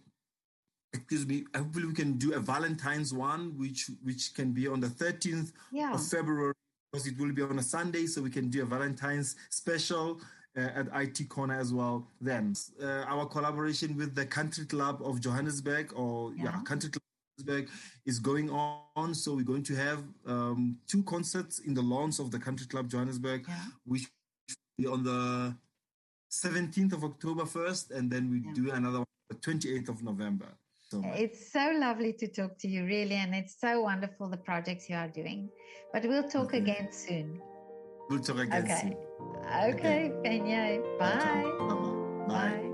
excuse 0.92 1.26
me. 1.26 1.44
Hopefully 1.54 1.86
we 1.86 1.94
can 1.94 2.14
do 2.14 2.34
a 2.34 2.40
Valentine's 2.40 3.12
one, 3.12 3.56
which 3.58 3.90
which 4.02 4.34
can 4.34 4.52
be 4.52 4.66
on 4.66 4.80
the 4.80 4.88
13th 4.88 5.52
yeah. 5.72 5.94
of 5.94 6.06
February 6.06 6.54
because 6.92 7.06
it 7.06 7.18
will 7.18 7.32
be 7.32 7.42
on 7.42 7.58
a 7.58 7.62
Sunday, 7.62 8.06
so 8.06 8.22
we 8.22 8.30
can 8.30 8.48
do 8.48 8.62
a 8.62 8.66
Valentine's 8.66 9.36
special. 9.50 10.20
Uh, 10.58 10.70
at 10.74 10.86
IT 11.02 11.28
Corner 11.28 11.60
as 11.60 11.74
well. 11.74 12.08
Then 12.18 12.54
uh, 12.82 13.04
our 13.08 13.26
collaboration 13.26 13.94
with 13.94 14.14
the 14.14 14.24
Country 14.24 14.64
Club 14.64 15.02
of 15.04 15.20
Johannesburg, 15.20 15.92
or 15.94 16.32
yeah, 16.32 16.44
yeah 16.44 16.62
Country 16.62 16.88
Club 16.88 17.66
is 18.06 18.18
going 18.18 18.48
on. 18.48 19.12
So 19.12 19.34
we're 19.34 19.44
going 19.44 19.64
to 19.64 19.74
have 19.74 20.02
um, 20.26 20.78
two 20.88 21.02
concerts 21.02 21.58
in 21.58 21.74
the 21.74 21.82
lawns 21.82 22.18
of 22.18 22.30
the 22.30 22.38
Country 22.38 22.66
Club 22.66 22.88
Johannesburg, 22.88 23.44
yeah. 23.46 23.64
which 23.84 24.08
will 24.48 24.56
be 24.78 24.86
on 24.86 25.04
the 25.04 25.54
17th 26.32 26.94
of 26.94 27.04
October 27.04 27.44
first, 27.44 27.90
and 27.90 28.10
then 28.10 28.30
we 28.30 28.38
yeah. 28.38 28.52
do 28.54 28.70
another 28.70 28.98
one 29.00 29.15
the 29.28 29.36
28th 29.36 29.88
of 29.88 30.02
November. 30.02 30.48
So 30.88 31.02
it's 31.04 31.52
so 31.52 31.72
lovely 31.78 32.12
to 32.12 32.28
talk 32.28 32.58
to 32.60 32.68
you, 32.68 32.84
really, 32.84 33.16
and 33.16 33.34
it's 33.34 33.60
so 33.60 33.80
wonderful 33.80 34.28
the 34.28 34.36
projects 34.36 34.88
you 34.88 34.94
are 34.94 35.08
doing. 35.08 35.48
But 35.92 36.04
we'll 36.04 36.28
talk 36.28 36.54
okay. 36.54 36.58
again 36.58 36.92
soon. 36.92 37.40
We'll 38.08 38.20
talk 38.20 38.38
again 38.38 38.62
okay. 38.62 38.80
soon. 38.82 38.96
Okay, 39.74 40.12
okay. 40.24 40.80
Bye. 40.98 41.42
Bye. 41.58 42.26
Bye. 42.28 42.65